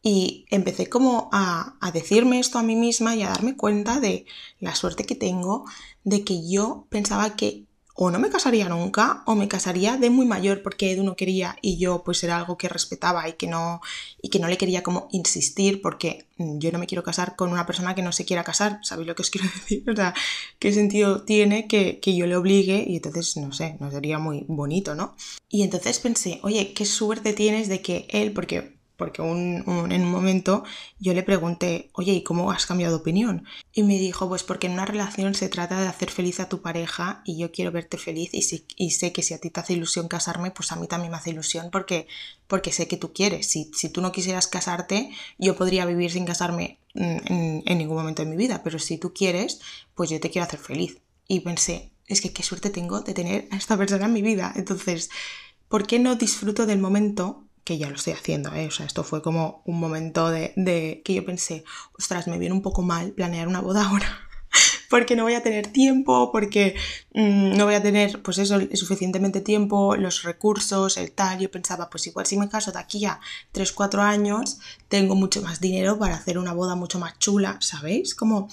Y 0.05 0.45
empecé 0.49 0.89
como 0.89 1.29
a, 1.31 1.77
a, 1.79 1.91
decirme 1.91 2.39
esto 2.39 2.59
a 2.59 2.63
mí 2.63 2.75
misma 2.75 3.15
y 3.15 3.23
a 3.23 3.29
darme 3.29 3.55
cuenta 3.55 4.01
de 4.01 4.25
la 4.59 4.75
suerte 4.75 5.05
que 5.05 5.15
tengo 5.15 5.63
de 6.03 6.25
que 6.25 6.49
yo 6.49 6.87
pensaba 6.89 7.37
que 7.37 7.67
o 7.95 8.09
no 8.09 8.19
me 8.19 8.29
casaría 8.29 8.69
nunca 8.69 9.23
o 9.25 9.35
me 9.35 9.47
casaría 9.47 9.97
de 9.97 10.09
muy 10.09 10.25
mayor 10.25 10.63
porque 10.63 10.91
Edu 10.91 11.03
no 11.03 11.15
quería 11.15 11.57
y 11.61 11.77
yo 11.77 12.03
pues 12.03 12.23
era 12.23 12.37
algo 12.37 12.57
que 12.57 12.67
respetaba 12.69 13.27
y 13.29 13.33
que 13.33 13.47
no 13.47 13.81
y 14.21 14.29
que 14.29 14.39
no 14.39 14.47
le 14.47 14.57
quería 14.57 14.81
como 14.81 15.07
insistir 15.11 15.81
porque 15.81 16.25
yo 16.37 16.71
no 16.71 16.79
me 16.79 16.87
quiero 16.87 17.03
casar 17.03 17.35
con 17.35 17.51
una 17.51 17.65
persona 17.65 17.93
que 17.93 18.01
no 18.01 18.11
se 18.11 18.25
quiera 18.25 18.43
casar, 18.43 18.79
¿sabéis 18.81 19.07
lo 19.07 19.15
que 19.15 19.21
os 19.21 19.29
quiero 19.29 19.47
decir? 19.53 19.89
O 19.89 19.95
sea, 19.95 20.13
¿qué 20.59 20.73
sentido 20.73 21.23
tiene 21.23 21.67
que, 21.67 21.99
que 21.99 22.15
yo 22.15 22.25
le 22.25 22.35
obligue? 22.35 22.83
Y 22.87 22.95
entonces, 22.95 23.37
no 23.37 23.51
sé, 23.53 23.77
no 23.79 23.91
sería 23.91 24.17
muy 24.17 24.45
bonito, 24.47 24.95
¿no? 24.95 25.15
Y 25.49 25.61
entonces 25.61 25.99
pensé, 25.99 26.39
oye, 26.43 26.73
qué 26.73 26.85
suerte 26.85 27.33
tienes 27.33 27.67
de 27.67 27.81
que 27.81 28.07
él, 28.09 28.33
porque 28.33 28.72
porque 28.97 29.21
en 29.21 29.67
un 29.67 30.11
momento 30.11 30.63
yo 30.99 31.13
le 31.13 31.23
pregunté, 31.23 31.89
oye, 31.93 32.13
¿y 32.13 32.23
cómo 32.23 32.51
has 32.51 32.65
cambiado 32.65 32.95
de 32.95 33.01
opinión? 33.01 33.45
Y 33.73 33.83
me 33.83 33.97
dijo, 33.97 34.29
pues 34.29 34.43
porque 34.43 34.67
en 34.67 34.73
una 34.73 34.85
relación 34.85 35.33
se 35.33 35.49
trata 35.49 35.81
de 35.81 35.87
hacer 35.87 36.11
feliz 36.11 36.39
a 36.39 36.49
tu 36.49 36.61
pareja 36.61 37.21
y 37.25 37.37
yo 37.37 37.51
quiero 37.51 37.71
verte 37.71 37.97
feliz 37.97 38.31
y, 38.33 38.91
sé 38.91 39.11
que 39.11 39.23
si 39.23 39.33
a 39.33 39.39
ti 39.39 39.49
te 39.49 39.59
hace 39.59 39.73
ilusión 39.73 40.07
casarme, 40.07 40.51
pues 40.51 40.71
a 40.71 40.75
mí 40.75 40.87
también 40.87 41.11
me 41.11 41.17
hace 41.17 41.31
ilusión 41.31 41.69
porque, 41.71 42.07
porque 42.47 42.71
sé 42.71 42.87
que 42.87 42.97
tú 42.97 43.13
quieres. 43.13 43.47
Si, 43.47 43.89
tú 43.89 44.01
no 44.01 44.11
quisieras 44.11 44.47
casarte, 44.47 45.09
yo 45.37 45.55
podría 45.55 45.85
vivir 45.85 46.11
sin 46.11 46.25
casarme 46.25 46.79
en 46.93 47.77
ningún 47.77 47.97
momento 47.97 48.23
de 48.23 48.29
mi 48.29 48.37
vida, 48.37 48.61
pero 48.63 48.77
si 48.77 48.97
tú 48.97 49.13
quieres, 49.13 49.59
pues 49.95 50.11
yo 50.11 50.19
te 50.19 50.29
quiero 50.29 50.45
hacer 50.45 50.59
feliz. 50.59 50.99
Y 51.27 51.39
pensé, 51.39 51.91
es 52.07 52.21
que 52.21 52.31
qué 52.31 52.43
suerte 52.43 52.69
tengo 52.69 53.01
de 53.01 53.13
tener 53.13 53.47
a 53.51 53.57
esta 53.57 53.77
persona 53.77 54.05
en 54.05 54.13
mi 54.13 54.21
vida. 54.21 54.53
Entonces, 54.55 55.09
¿por 55.67 55.87
qué 55.87 55.99
no 55.99 56.15
disfruto 56.15 56.65
del 56.65 56.79
momento 56.79 57.42
que 57.63 57.77
ya 57.77 57.89
lo 57.89 57.95
estoy 57.95 58.13
haciendo, 58.13 58.53
¿eh? 58.53 58.67
o 58.67 58.71
sea, 58.71 58.85
esto 58.85 59.03
fue 59.03 59.21
como 59.21 59.61
un 59.65 59.79
momento 59.79 60.29
de, 60.29 60.53
que 61.03 61.13
yo 61.13 61.25
pensé, 61.25 61.63
ostras, 61.97 62.27
me 62.27 62.37
viene 62.37 62.53
un 62.53 62.61
poco 62.61 62.81
mal 62.81 63.11
planear 63.11 63.47
una 63.47 63.61
boda 63.61 63.87
ahora, 63.87 64.27
porque 64.89 65.15
no 65.15 65.23
voy 65.23 65.35
a 65.35 65.43
tener 65.43 65.67
tiempo, 65.67 66.31
porque 66.31 66.75
mm, 67.13 67.55
no 67.55 67.65
voy 67.65 67.75
a 67.75 67.81
tener, 67.81 68.21
pues 68.21 68.37
eso, 68.37 68.59
suficientemente 68.73 69.39
tiempo, 69.39 69.95
los 69.95 70.23
recursos, 70.23 70.97
el 70.97 71.11
tal, 71.11 71.39
yo 71.39 71.49
pensaba, 71.49 71.89
pues 71.89 72.05
igual 72.07 72.25
si 72.25 72.37
me 72.37 72.49
caso 72.49 72.71
de 72.71 72.79
aquí 72.79 73.05
a 73.05 73.19
3, 73.53 73.71
4 73.71 74.01
años, 74.01 74.59
tengo 74.89 75.15
mucho 75.15 75.41
más 75.41 75.61
dinero 75.61 75.97
para 75.97 76.15
hacer 76.15 76.37
una 76.37 76.53
boda 76.53 76.75
mucho 76.75 76.99
más 76.99 77.17
chula, 77.19 77.57
¿sabéis? 77.61 78.13
Como 78.13 78.49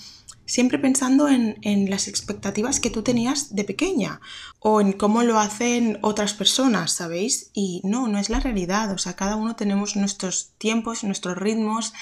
siempre 0.50 0.80
pensando 0.80 1.28
en, 1.28 1.59
las 1.88 2.09
expectativas 2.09 2.80
que 2.80 2.90
tú 2.90 3.02
tenías 3.02 3.54
de 3.54 3.62
pequeña 3.62 4.21
o 4.59 4.80
en 4.80 4.92
cómo 4.92 5.23
lo 5.23 5.38
hacen 5.38 5.99
otras 6.02 6.35
personas, 6.35 6.92
¿sabéis? 6.92 7.50
Y 7.54 7.80
no, 7.85 8.09
no 8.09 8.19
es 8.19 8.30
la 8.30 8.40
realidad, 8.40 8.90
o 8.90 8.99
sea, 8.99 9.14
cada 9.14 9.37
uno 9.37 9.54
tenemos 9.54 9.95
nuestros 9.95 10.50
tiempos, 10.59 11.04
nuestros 11.04 11.37
ritmos 11.38 11.92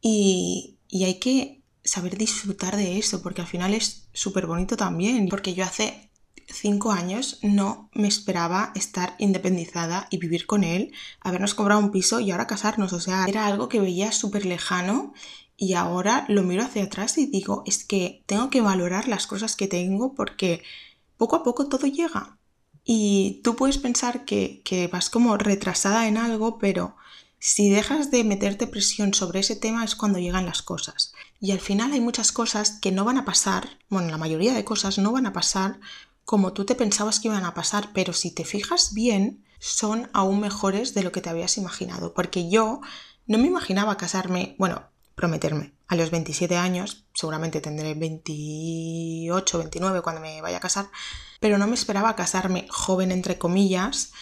y, 0.00 0.76
hay 0.92 1.18
que 1.18 1.60
saber 1.82 2.16
disfrutar 2.16 2.76
de 2.76 2.98
eso, 2.98 3.20
porque 3.20 3.40
al 3.40 3.48
final 3.48 3.74
es 3.74 4.08
súper 4.12 4.46
bonito 4.46 4.76
también, 4.76 5.28
porque 5.28 5.54
yo 5.54 5.64
hace 5.64 6.08
cinco 6.46 6.92
años 6.92 7.40
no 7.42 7.90
me 7.92 8.06
esperaba 8.06 8.72
estar 8.76 9.16
independizada 9.18 10.06
y 10.10 10.18
vivir 10.18 10.46
con 10.46 10.62
él, 10.62 10.92
habernos 11.20 11.54
comprado 11.54 11.80
un 11.80 11.90
piso 11.90 12.20
y 12.20 12.30
ahora 12.30 12.46
casarnos, 12.46 12.92
o 12.92 13.00
sea, 13.00 13.26
era 13.26 13.46
algo 13.46 13.68
que 13.68 13.80
veía 13.80 14.12
súper 14.12 14.46
lejano 14.46 15.14
y 15.60 15.74
ahora 15.74 16.24
lo 16.28 16.44
miro 16.44 16.62
hacia 16.62 16.84
atrás 16.84 17.18
y 17.18 17.26
digo, 17.26 17.64
es 17.66 17.84
que 17.84 18.22
tengo 18.26 18.48
que 18.48 18.60
valorar 18.60 19.08
las 19.08 19.26
cosas 19.26 19.56
que 19.56 19.66
tengo 19.66 20.14
porque 20.14 20.62
poco 21.16 21.34
a 21.34 21.42
poco 21.42 21.68
todo 21.68 21.88
llega. 21.88 22.38
Y 22.84 23.40
tú 23.42 23.56
puedes 23.56 23.76
pensar 23.76 24.24
que, 24.24 24.62
que 24.64 24.86
vas 24.86 25.10
como 25.10 25.36
retrasada 25.36 26.06
en 26.06 26.16
algo, 26.16 26.58
pero 26.58 26.94
si 27.40 27.70
dejas 27.70 28.12
de 28.12 28.22
meterte 28.22 28.68
presión 28.68 29.14
sobre 29.14 29.40
ese 29.40 29.56
tema 29.56 29.84
es 29.84 29.96
cuando 29.96 30.20
llegan 30.20 30.46
las 30.46 30.62
cosas. 30.62 31.12
Y 31.40 31.50
al 31.50 31.60
final 31.60 31.92
hay 31.92 32.00
muchas 32.00 32.30
cosas 32.30 32.78
que 32.80 32.92
no 32.92 33.04
van 33.04 33.18
a 33.18 33.24
pasar, 33.24 33.80
bueno, 33.88 34.10
la 34.10 34.16
mayoría 34.16 34.54
de 34.54 34.64
cosas 34.64 34.96
no 34.98 35.10
van 35.10 35.26
a 35.26 35.32
pasar 35.32 35.80
como 36.24 36.52
tú 36.52 36.66
te 36.66 36.76
pensabas 36.76 37.18
que 37.18 37.28
iban 37.28 37.44
a 37.44 37.54
pasar, 37.54 37.90
pero 37.94 38.12
si 38.12 38.30
te 38.30 38.44
fijas 38.44 38.94
bien, 38.94 39.44
son 39.58 40.08
aún 40.12 40.38
mejores 40.38 40.94
de 40.94 41.02
lo 41.02 41.10
que 41.10 41.20
te 41.20 41.30
habías 41.30 41.58
imaginado. 41.58 42.14
Porque 42.14 42.48
yo 42.48 42.80
no 43.26 43.38
me 43.38 43.48
imaginaba 43.48 43.96
casarme, 43.96 44.54
bueno, 44.56 44.84
prometerme. 45.18 45.74
A 45.88 45.96
los 45.96 46.10
27 46.10 46.56
años, 46.56 47.04
seguramente 47.12 47.60
tendré 47.60 47.94
28, 47.94 49.58
29 49.58 50.00
cuando 50.00 50.22
me 50.22 50.40
vaya 50.40 50.58
a 50.58 50.60
casar, 50.60 50.88
pero 51.40 51.58
no 51.58 51.66
me 51.66 51.74
esperaba 51.74 52.16
casarme 52.16 52.66
joven, 52.70 53.10
entre 53.10 53.36
comillas, 53.36 54.12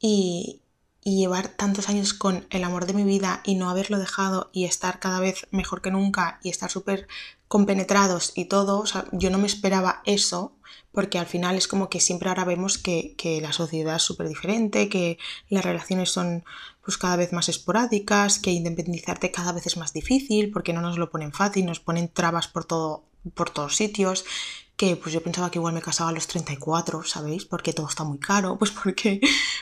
y, 0.00 0.62
llevar 1.02 1.48
tantos 1.48 1.88
años 1.88 2.12
con 2.12 2.46
el 2.50 2.62
amor 2.62 2.84
de 2.84 2.92
mi 2.92 3.04
vida 3.04 3.40
y 3.42 3.54
no 3.54 3.70
haberlo 3.70 3.98
dejado 3.98 4.50
y 4.52 4.66
estar 4.66 4.98
cada 5.00 5.18
vez 5.18 5.46
mejor 5.50 5.80
que 5.80 5.90
nunca 5.90 6.38
y 6.42 6.50
estar 6.50 6.70
súper 6.70 7.08
compenetrados 7.48 8.32
y 8.34 8.44
todo, 8.44 8.80
o 8.80 8.86
sea, 8.86 9.06
yo 9.10 9.30
no 9.30 9.38
me 9.38 9.46
esperaba 9.46 10.02
eso, 10.04 10.52
porque 10.92 11.18
al 11.18 11.26
final 11.26 11.56
es 11.56 11.68
como 11.68 11.88
que 11.88 12.00
siempre 12.00 12.28
ahora 12.28 12.44
vemos 12.44 12.78
que, 12.78 13.14
que 13.16 13.40
la 13.40 13.52
sociedad 13.52 13.96
es 13.96 14.02
súper 14.02 14.28
diferente, 14.28 14.88
que 14.88 15.18
las 15.48 15.64
relaciones 15.64 16.10
son 16.10 16.44
pues 16.84 16.98
cada 16.98 17.16
vez 17.16 17.32
más 17.32 17.48
esporádicas, 17.48 18.38
que 18.38 18.50
independizarte 18.50 19.30
cada 19.30 19.52
vez 19.52 19.66
es 19.66 19.76
más 19.76 19.92
difícil 19.92 20.50
porque 20.50 20.72
no 20.72 20.80
nos 20.80 20.98
lo 20.98 21.10
ponen 21.10 21.32
fácil, 21.32 21.66
nos 21.66 21.80
ponen 21.80 22.08
trabas 22.08 22.48
por 22.48 22.64
todo 22.64 23.04
por 23.34 23.50
todos 23.50 23.76
sitios 23.76 24.24
que 24.80 24.96
pues 24.96 25.12
yo 25.12 25.22
pensaba 25.22 25.50
que 25.50 25.58
igual 25.58 25.74
me 25.74 25.82
casaba 25.82 26.08
a 26.08 26.12
los 26.14 26.26
34, 26.26 27.04
¿sabéis? 27.04 27.44
Porque 27.44 27.74
todo 27.74 27.86
está 27.86 28.02
muy 28.02 28.16
caro, 28.16 28.56
pues 28.58 28.70
porque, 28.70 29.20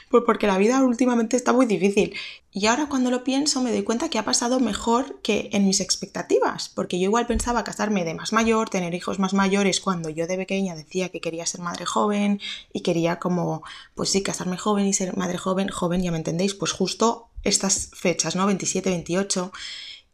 pues 0.09 0.23
porque 0.25 0.47
la 0.47 0.59
vida 0.59 0.81
últimamente 0.85 1.37
está 1.37 1.53
muy 1.53 1.67
difícil. 1.67 2.15
Y 2.53 2.67
ahora 2.67 2.89
cuando 2.89 3.11
lo 3.11 3.25
pienso 3.25 3.61
me 3.61 3.73
doy 3.73 3.83
cuenta 3.83 4.11
que 4.11 4.21
ha 4.21 4.25
pasado 4.25 4.61
mejor 4.61 5.21
que 5.21 5.51
en 5.53 5.67
mis 5.67 5.81
expectativas, 5.81 6.69
porque 6.69 7.01
yo 7.01 7.07
igual 7.07 7.27
pensaba 7.27 7.65
casarme 7.65 8.05
de 8.05 8.15
más 8.15 8.33
mayor, 8.33 8.71
tener 8.71 8.95
hijos 8.95 9.19
más 9.19 9.35
mayores, 9.35 9.81
cuando 9.81 10.09
yo 10.09 10.29
de 10.29 10.37
pequeña 10.37 10.77
decía 10.77 11.09
que 11.09 11.21
quería 11.21 11.47
ser 11.47 11.63
madre 11.63 11.85
joven 11.85 12.41
y 12.73 12.83
quería 12.83 13.19
como, 13.19 13.65
pues 13.97 14.11
sí, 14.11 14.23
casarme 14.23 14.57
joven 14.57 14.87
y 14.87 14.93
ser 14.93 15.17
madre 15.17 15.37
joven, 15.37 15.67
joven, 15.69 16.01
ya 16.01 16.13
me 16.13 16.19
entendéis, 16.19 16.55
pues 16.55 16.71
justo 16.71 17.29
estas 17.43 17.91
fechas, 17.93 18.37
¿no? 18.37 18.47
27, 18.47 18.89
28 18.89 19.51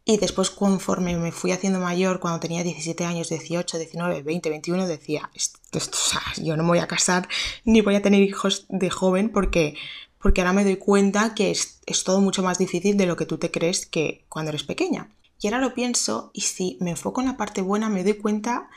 y 0.07 0.17
después, 0.17 0.51
conforme 0.51 1.17
me 1.17 1.31
fui 1.31 1.51
haciendo 1.51 1.79
mayor, 1.79 2.19
cuando 2.19 2.39
tenía 2.39 2.61
17 2.61 3.05
años, 3.05 3.29
18, 3.29 3.79
19, 3.79 4.21
20, 4.21 4.49
21, 4.51 4.87
decía, 4.87 5.31
o 5.73 5.79
sea, 5.79 6.21
yo 6.37 6.55
no 6.55 6.61
me 6.61 6.69
voy 6.69 6.79
a 6.79 6.87
casar 6.87 7.27
ni 7.63 7.81
voy 7.81 7.95
a 7.95 8.03
tener 8.03 8.21
hijos 8.21 8.67
de 8.69 8.91
joven 8.91 9.29
porque, 9.29 9.75
porque 10.21 10.41
ahora 10.41 10.53
me 10.53 10.63
doy 10.63 10.75
cuenta 10.75 11.33
que 11.33 11.49
es, 11.49 11.79
es 11.87 12.03
todo 12.03 12.21
mucho 12.21 12.43
más 12.43 12.59
difícil 12.59 12.97
de 12.97 13.07
lo 13.07 13.15
que 13.17 13.25
tú 13.25 13.39
te 13.39 13.49
crees 13.49 13.87
que 13.87 14.25
cuando 14.29 14.49
eres 14.49 14.63
pequeña. 14.63 15.09
Y 15.41 15.47
ahora 15.47 15.59
lo 15.59 15.73
pienso 15.73 16.29
y 16.33 16.41
si 16.41 16.77
me 16.81 16.91
enfoco 16.91 17.21
en 17.21 17.27
la 17.27 17.37
parte 17.37 17.61
buena, 17.61 17.89
me 17.89 18.03
doy 18.03 18.13
cuenta 18.13 18.69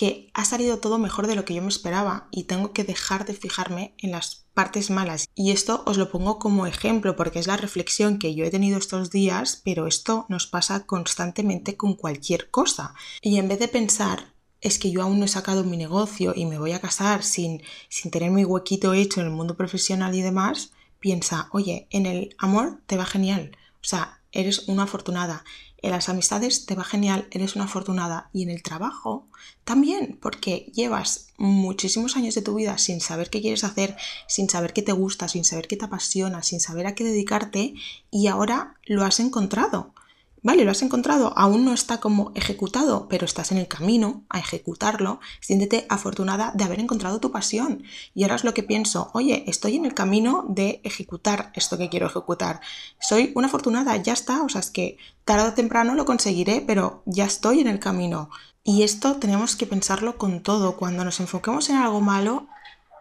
que 0.00 0.30
ha 0.32 0.46
salido 0.46 0.78
todo 0.78 0.96
mejor 0.96 1.26
de 1.26 1.34
lo 1.34 1.44
que 1.44 1.52
yo 1.52 1.60
me 1.60 1.68
esperaba 1.68 2.26
y 2.30 2.44
tengo 2.44 2.72
que 2.72 2.84
dejar 2.84 3.26
de 3.26 3.34
fijarme 3.34 3.94
en 3.98 4.12
las 4.12 4.46
partes 4.54 4.88
malas. 4.88 5.28
Y 5.34 5.50
esto 5.50 5.82
os 5.84 5.98
lo 5.98 6.10
pongo 6.10 6.38
como 6.38 6.66
ejemplo 6.66 7.16
porque 7.16 7.38
es 7.38 7.46
la 7.46 7.58
reflexión 7.58 8.18
que 8.18 8.34
yo 8.34 8.46
he 8.46 8.50
tenido 8.50 8.78
estos 8.78 9.10
días, 9.10 9.60
pero 9.62 9.86
esto 9.86 10.24
nos 10.30 10.46
pasa 10.46 10.86
constantemente 10.86 11.76
con 11.76 11.96
cualquier 11.96 12.50
cosa. 12.50 12.94
Y 13.20 13.36
en 13.36 13.48
vez 13.48 13.58
de 13.58 13.68
pensar, 13.68 14.32
es 14.62 14.78
que 14.78 14.90
yo 14.90 15.02
aún 15.02 15.18
no 15.18 15.26
he 15.26 15.28
sacado 15.28 15.64
mi 15.64 15.76
negocio 15.76 16.32
y 16.34 16.46
me 16.46 16.58
voy 16.58 16.72
a 16.72 16.80
casar 16.80 17.22
sin, 17.22 17.60
sin 17.90 18.10
tener 18.10 18.30
mi 18.30 18.46
huequito 18.46 18.94
hecho 18.94 19.20
en 19.20 19.26
el 19.26 19.32
mundo 19.34 19.54
profesional 19.54 20.14
y 20.14 20.22
demás, 20.22 20.72
piensa, 20.98 21.50
oye, 21.52 21.88
en 21.90 22.06
el 22.06 22.34
amor 22.38 22.80
te 22.86 22.96
va 22.96 23.04
genial. 23.04 23.54
O 23.82 23.84
sea, 23.84 24.22
eres 24.32 24.68
una 24.68 24.84
afortunada. 24.84 25.44
En 25.82 25.92
las 25.92 26.08
amistades 26.08 26.66
te 26.66 26.74
va 26.74 26.84
genial, 26.84 27.26
eres 27.30 27.56
una 27.56 27.64
afortunada. 27.64 28.28
Y 28.32 28.42
en 28.42 28.50
el 28.50 28.62
trabajo 28.62 29.26
también, 29.64 30.18
porque 30.20 30.70
llevas 30.74 31.28
muchísimos 31.38 32.16
años 32.16 32.34
de 32.34 32.42
tu 32.42 32.54
vida 32.54 32.76
sin 32.78 33.00
saber 33.00 33.30
qué 33.30 33.40
quieres 33.40 33.64
hacer, 33.64 33.96
sin 34.28 34.50
saber 34.50 34.72
qué 34.72 34.82
te 34.82 34.92
gusta, 34.92 35.28
sin 35.28 35.44
saber 35.44 35.68
qué 35.68 35.76
te 35.76 35.86
apasiona, 35.86 36.42
sin 36.42 36.60
saber 36.60 36.86
a 36.86 36.94
qué 36.94 37.04
dedicarte 37.04 37.74
y 38.10 38.26
ahora 38.26 38.76
lo 38.84 39.04
has 39.04 39.20
encontrado. 39.20 39.94
Vale, 40.42 40.64
lo 40.64 40.70
has 40.70 40.80
encontrado, 40.80 41.34
aún 41.36 41.66
no 41.66 41.74
está 41.74 42.00
como 42.00 42.32
ejecutado, 42.34 43.08
pero 43.08 43.26
estás 43.26 43.52
en 43.52 43.58
el 43.58 43.68
camino 43.68 44.24
a 44.30 44.38
ejecutarlo. 44.38 45.20
Siéntete 45.40 45.84
afortunada 45.90 46.52
de 46.54 46.64
haber 46.64 46.80
encontrado 46.80 47.20
tu 47.20 47.30
pasión. 47.30 47.82
Y 48.14 48.22
ahora 48.22 48.36
es 48.36 48.44
lo 48.44 48.54
que 48.54 48.62
pienso, 48.62 49.10
oye, 49.12 49.44
estoy 49.46 49.76
en 49.76 49.84
el 49.84 49.92
camino 49.92 50.46
de 50.48 50.80
ejecutar 50.82 51.52
esto 51.54 51.76
que 51.76 51.90
quiero 51.90 52.06
ejecutar. 52.06 52.60
Soy 52.98 53.32
una 53.34 53.48
afortunada, 53.48 53.94
ya 53.96 54.14
está, 54.14 54.42
o 54.42 54.48
sea, 54.48 54.62
es 54.62 54.70
que 54.70 54.96
tarde 55.26 55.48
o 55.48 55.52
temprano 55.52 55.94
lo 55.94 56.06
conseguiré, 56.06 56.62
pero 56.66 57.02
ya 57.04 57.26
estoy 57.26 57.60
en 57.60 57.68
el 57.68 57.78
camino. 57.78 58.30
Y 58.64 58.82
esto 58.82 59.16
tenemos 59.16 59.56
que 59.56 59.66
pensarlo 59.66 60.16
con 60.16 60.42
todo. 60.42 60.76
Cuando 60.76 61.04
nos 61.04 61.20
enfoquemos 61.20 61.68
en 61.68 61.76
algo 61.76 62.00
malo, 62.00 62.46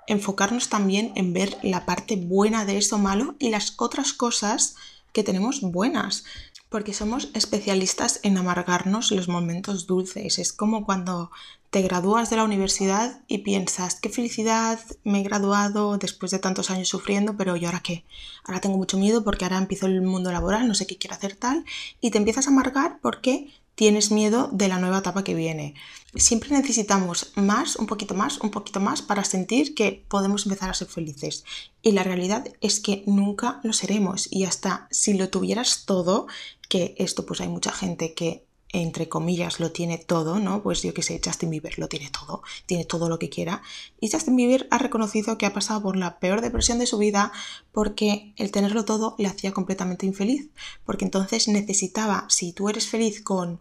enfocarnos 0.08 0.68
también 0.68 1.14
en 1.16 1.32
ver 1.32 1.58
la 1.64 1.86
parte 1.86 2.18
buena 2.18 2.66
de 2.66 2.78
eso 2.78 2.98
malo 2.98 3.36
y 3.40 3.50
las 3.50 3.76
otras 3.78 4.12
cosas 4.12 4.76
que 5.14 5.24
tenemos 5.24 5.62
buenas 5.62 6.24
Porque 6.70 6.94
somos 6.94 7.30
especialistas 7.34 8.20
en 8.24 8.38
amargarnos 8.38 9.12
los 9.12 9.28
momentos 9.28 9.88
dulces. 9.88 10.38
Es 10.38 10.54
como 10.54 10.86
cuando 10.86 11.32
te 11.72 11.82
gradúas 11.82 12.30
de 12.30 12.36
la 12.36 12.44
universidad 12.44 13.22
y 13.28 13.40
piensas, 13.40 14.00
qué 14.00 14.10
felicidad, 14.10 14.80
me 15.04 15.20
he 15.20 15.24
graduado 15.24 15.98
después 15.98 16.32
de 16.32 16.40
tantos 16.40 16.70
años 16.72 16.90
sufriendo, 16.90 17.38
pero 17.38 17.56
¿y 17.56 17.66
ahora 17.66 17.82
qué? 17.82 18.06
Ahora 18.44 18.62
tengo 18.62 18.78
mucho 18.78 18.98
miedo 18.98 19.24
porque 19.24 19.46
ahora 19.46 19.58
empiezo 19.58 19.86
el 19.86 20.02
mundo 20.02 20.32
laboral, 20.32 20.68
no 20.68 20.74
sé 20.74 20.88
qué 20.88 20.98
quiero 20.98 21.16
hacer 21.16 21.36
tal, 21.36 21.66
y 22.02 22.12
te 22.12 22.18
empiezas 22.18 22.48
a 22.48 22.50
amargar 22.50 23.00
porque 23.02 23.52
tienes 23.80 24.12
miedo 24.12 24.50
de 24.52 24.68
la 24.68 24.78
nueva 24.78 24.98
etapa 24.98 25.24
que 25.24 25.36
viene. 25.36 25.74
Siempre 26.16 26.50
necesitamos 26.50 27.32
más, 27.36 27.78
un 27.78 27.86
poquito 27.86 28.14
más, 28.14 28.40
un 28.40 28.50
poquito 28.50 28.82
más 28.82 29.02
para 29.02 29.24
sentir 29.24 29.74
que 29.74 30.04
podemos 30.10 30.46
empezar 30.46 30.70
a 30.70 30.74
ser 30.74 30.90
felices. 30.90 31.46
Y 31.82 31.94
la 31.94 32.04
realidad 32.04 32.46
es 32.60 32.82
que 32.82 33.04
nunca 33.06 33.62
lo 33.64 33.72
seremos. 33.72 34.28
Y 34.32 34.44
hasta 34.44 34.88
si 34.92 35.14
lo 35.14 35.30
tuvieras 35.30 35.86
todo, 35.86 36.28
que 36.70 36.96
esto 36.98 37.26
pues 37.26 37.42
hay 37.42 37.50
mucha 37.50 37.74
gente 37.74 38.14
que 38.14 38.46
entre 38.72 39.10
comillas, 39.10 39.60
lo 39.60 39.72
tiene 39.72 39.98
todo, 39.98 40.40
¿no? 40.40 40.62
Pues 40.62 40.84
yo 40.84 40.94
que 40.94 41.02
sé, 41.02 41.20
Justin 41.24 41.50
Bieber 41.50 41.80
lo 41.80 41.88
tiene 41.88 42.10
todo, 42.12 42.44
tiene 42.68 42.86
todo 42.86 43.10
lo 43.10 43.18
que 43.18 43.30
quiera. 43.30 43.64
Y 44.00 44.12
Justin 44.12 44.36
Bieber 44.36 44.68
ha 44.70 44.78
reconocido 44.78 45.38
que 45.38 45.48
ha 45.48 45.54
pasado 45.54 45.82
por 45.82 45.98
la 45.98 46.20
peor 46.20 46.42
depresión 46.42 46.78
de 46.78 46.86
su 46.86 47.00
vida 47.00 47.32
porque 47.72 48.34
el 48.38 48.52
tenerlo 48.52 48.86
todo 48.86 49.16
le 49.18 49.28
hacía 49.28 49.54
completamente 49.54 50.06
infeliz. 50.06 50.50
Porque 50.86 51.06
entonces 51.06 51.48
necesitaba, 51.48 52.26
si 52.30 52.54
tú 52.54 52.70
eres 52.70 52.88
feliz 52.88 53.24
con, 53.24 53.60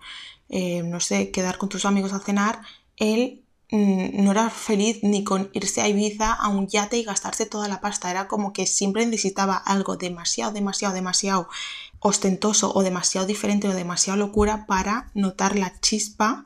eh, 0.51 0.83
no 0.83 1.01
sé, 1.01 1.31
quedar 1.31 1.57
con 1.57 1.71
tus 1.71 1.87
amigos 1.87 2.13
a 2.13 2.21
cenar, 2.21 2.61
él 2.97 3.45
mm, 3.71 4.23
no 4.23 4.33
era 4.33 4.51
feliz 4.51 4.99
ni 5.03 5.25
con 5.25 5.49
irse 5.55 5.81
a 5.81 5.89
Ibiza 5.89 6.35
a 6.35 6.49
un 6.49 6.67
yate 6.69 6.99
y 6.99 7.05
gastarse 7.05 7.47
toda 7.47 7.69
la 7.69 7.81
pasta. 7.81 8.11
Era 8.11 8.29
como 8.29 8.53
que 8.53 8.67
siempre 8.67 9.07
necesitaba 9.07 9.57
algo 9.57 9.97
demasiado, 9.97 10.53
demasiado, 10.53 10.95
demasiado 10.95 11.49
ostentoso 12.01 12.73
o 12.75 12.83
demasiado 12.83 13.27
diferente 13.27 13.69
o 13.69 13.75
demasiado 13.75 14.19
locura 14.19 14.67
para 14.67 15.11
notar 15.15 15.59
la 15.59 15.79
chispa 15.81 16.45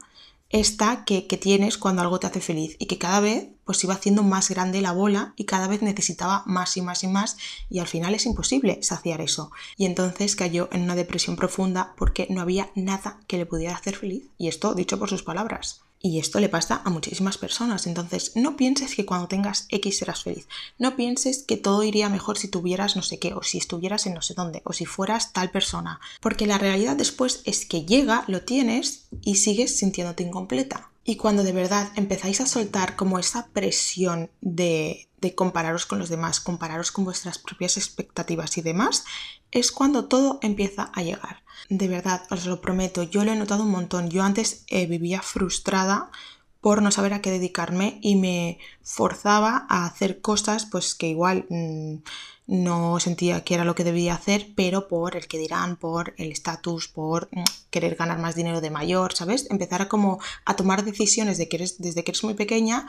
esta 0.51 1.05
que, 1.05 1.27
que, 1.27 1.38
tienes 1.38 1.79
cuando 1.79 2.03
algo 2.03 2.21
te 2.21 2.27
hace 2.27 2.41
feliz 2.41 2.77
y 2.79 2.87
que 2.87 2.99
cada 2.99 3.21
vez 3.21 3.49
pues 3.65 3.83
iba 3.85 3.95
haciendo 3.95 4.23
más 4.23 4.51
grande 4.51 4.83
la 4.83 4.93
bola 4.93 5.33
y 5.37 5.45
cada 5.45 5.67
vez 5.67 5.81
necesitaba 5.81 6.43
más 6.47 6.77
y 6.77 6.83
más 6.83 7.03
y 7.05 7.09
más 7.09 7.38
y 7.71 7.79
al 7.79 7.87
final 7.87 8.15
es 8.15 8.27
imposible 8.27 8.79
saciar 8.83 9.23
eso 9.23 9.51
y 9.77 9.87
entonces 9.87 10.37
cayó 10.37 10.69
en 10.73 10.83
una 10.83 10.95
depresión 10.95 11.37
profunda 11.37 11.95
porque 11.97 12.27
no 12.29 12.43
había 12.43 12.71
nada 12.75 13.21
que 13.27 13.38
le 13.38 13.47
pudiera 13.47 13.75
hacer 13.75 13.97
feliz 13.97 14.25
y 14.37 14.49
esto 14.49 14.75
dicho 14.75 14.99
por 14.99 15.09
sus 15.09 15.23
palabras. 15.23 15.81
Y 16.05 16.19
esto 16.19 16.41
le 16.41 16.49
pasa 16.49 16.83
a 16.85 16.91
muchísimas 16.91 17.38
personas. 17.38 17.87
Entonces, 17.87 18.33
no 18.35 18.57
pienses 18.57 18.97
que 18.97 19.07
cuando 19.07 19.29
tengas 19.29 19.67
X 19.69 19.99
serás 19.99 20.25
feliz. 20.25 20.49
No 20.77 20.97
pienses 20.97 21.45
que 21.45 21.57
todo 21.57 21.85
iría 21.85 22.09
mejor 22.09 22.37
si 22.38 22.49
tuvieras 22.49 22.97
no 22.97 23.03
sé 23.03 23.21
qué, 23.21 23.35
o 23.35 23.43
si 23.45 23.59
estuvieras 23.59 24.07
en 24.07 24.15
no 24.15 24.21
sé 24.21 24.35
dónde, 24.35 24.62
o 24.65 24.73
si 24.73 24.85
fueras 24.85 25.33
tal 25.33 25.53
persona. 25.53 26.01
Porque 26.21 26.47
la 26.47 26.59
realidad 26.59 26.97
después 26.97 27.43
es 27.45 27.65
que 27.65 27.85
llega, 27.85 28.25
lo 28.27 28.43
tienes 28.43 29.07
y 29.23 29.37
sigues 29.37 29.79
sintiéndote 29.79 30.25
incompleta. 30.25 30.91
Y 31.05 31.17
cuando 31.17 31.45
de 31.45 31.53
verdad 31.53 31.93
empezáis 31.95 32.41
a 32.41 32.47
soltar 32.47 32.97
como 32.97 33.21
esa 33.21 33.47
presión 33.53 34.29
de, 34.41 35.09
de 35.21 35.37
compararos 35.37 35.87
con 35.87 36.01
los 36.01 36.09
demás, 36.09 36.41
compararos 36.41 36.91
con 36.91 37.05
vuestras 37.05 37.38
propias 37.38 37.77
expectativas 37.77 38.59
y 38.59 38.62
demás, 38.62 39.05
es 39.53 39.71
cuando 39.71 40.07
todo 40.07 40.41
empieza 40.43 40.91
a 40.95 41.03
llegar. 41.03 41.41
De 41.68 41.88
verdad, 41.88 42.22
os 42.31 42.46
lo 42.46 42.61
prometo, 42.61 43.03
yo 43.03 43.25
lo 43.25 43.33
he 43.33 43.37
notado 43.37 43.62
un 43.62 43.70
montón. 43.70 44.11
Yo 44.11 44.22
antes 44.22 44.64
eh, 44.68 44.87
vivía 44.87 45.22
frustrada 45.22 46.11
por 46.61 46.81
no 46.81 46.92
saber 46.92 47.12
a 47.12 47.20
qué 47.20 47.31
dedicarme 47.31 47.98
y 48.03 48.14
me 48.14 48.59
forzaba 48.83 49.66
a 49.68 49.85
hacer 49.85 50.20
cosas 50.20 50.64
pues 50.64 50.94
que 50.94 51.09
igual 51.09 51.44
mm, 51.51 51.96
no 52.46 53.01
sentía 53.01 53.42
que 53.42 53.55
era 53.55 53.64
lo 53.64 53.75
que 53.75 53.83
debía 53.83 54.14
hacer, 54.14 54.53
pero 54.55 54.87
por 54.87 55.16
el 55.16 55.27
que 55.27 55.38
dirán, 55.38 55.77
por 55.77 56.14
el 56.18 56.31
estatus, 56.31 56.87
por 56.88 57.29
mm, 57.33 57.42
querer 57.70 57.96
ganar 57.96 58.18
más 58.18 58.37
dinero 58.37 58.61
de 58.61 58.70
mayor, 58.70 59.12
¿sabes? 59.12 59.51
Empezar 59.51 59.83
a 59.83 59.88
como 59.88 60.20
a 60.44 60.55
tomar 60.55 60.85
decisiones 60.85 61.37
de 61.37 61.48
desde 61.79 62.05
que 62.05 62.12
eres 62.12 62.25
muy 62.25 62.35
pequeña 62.35 62.87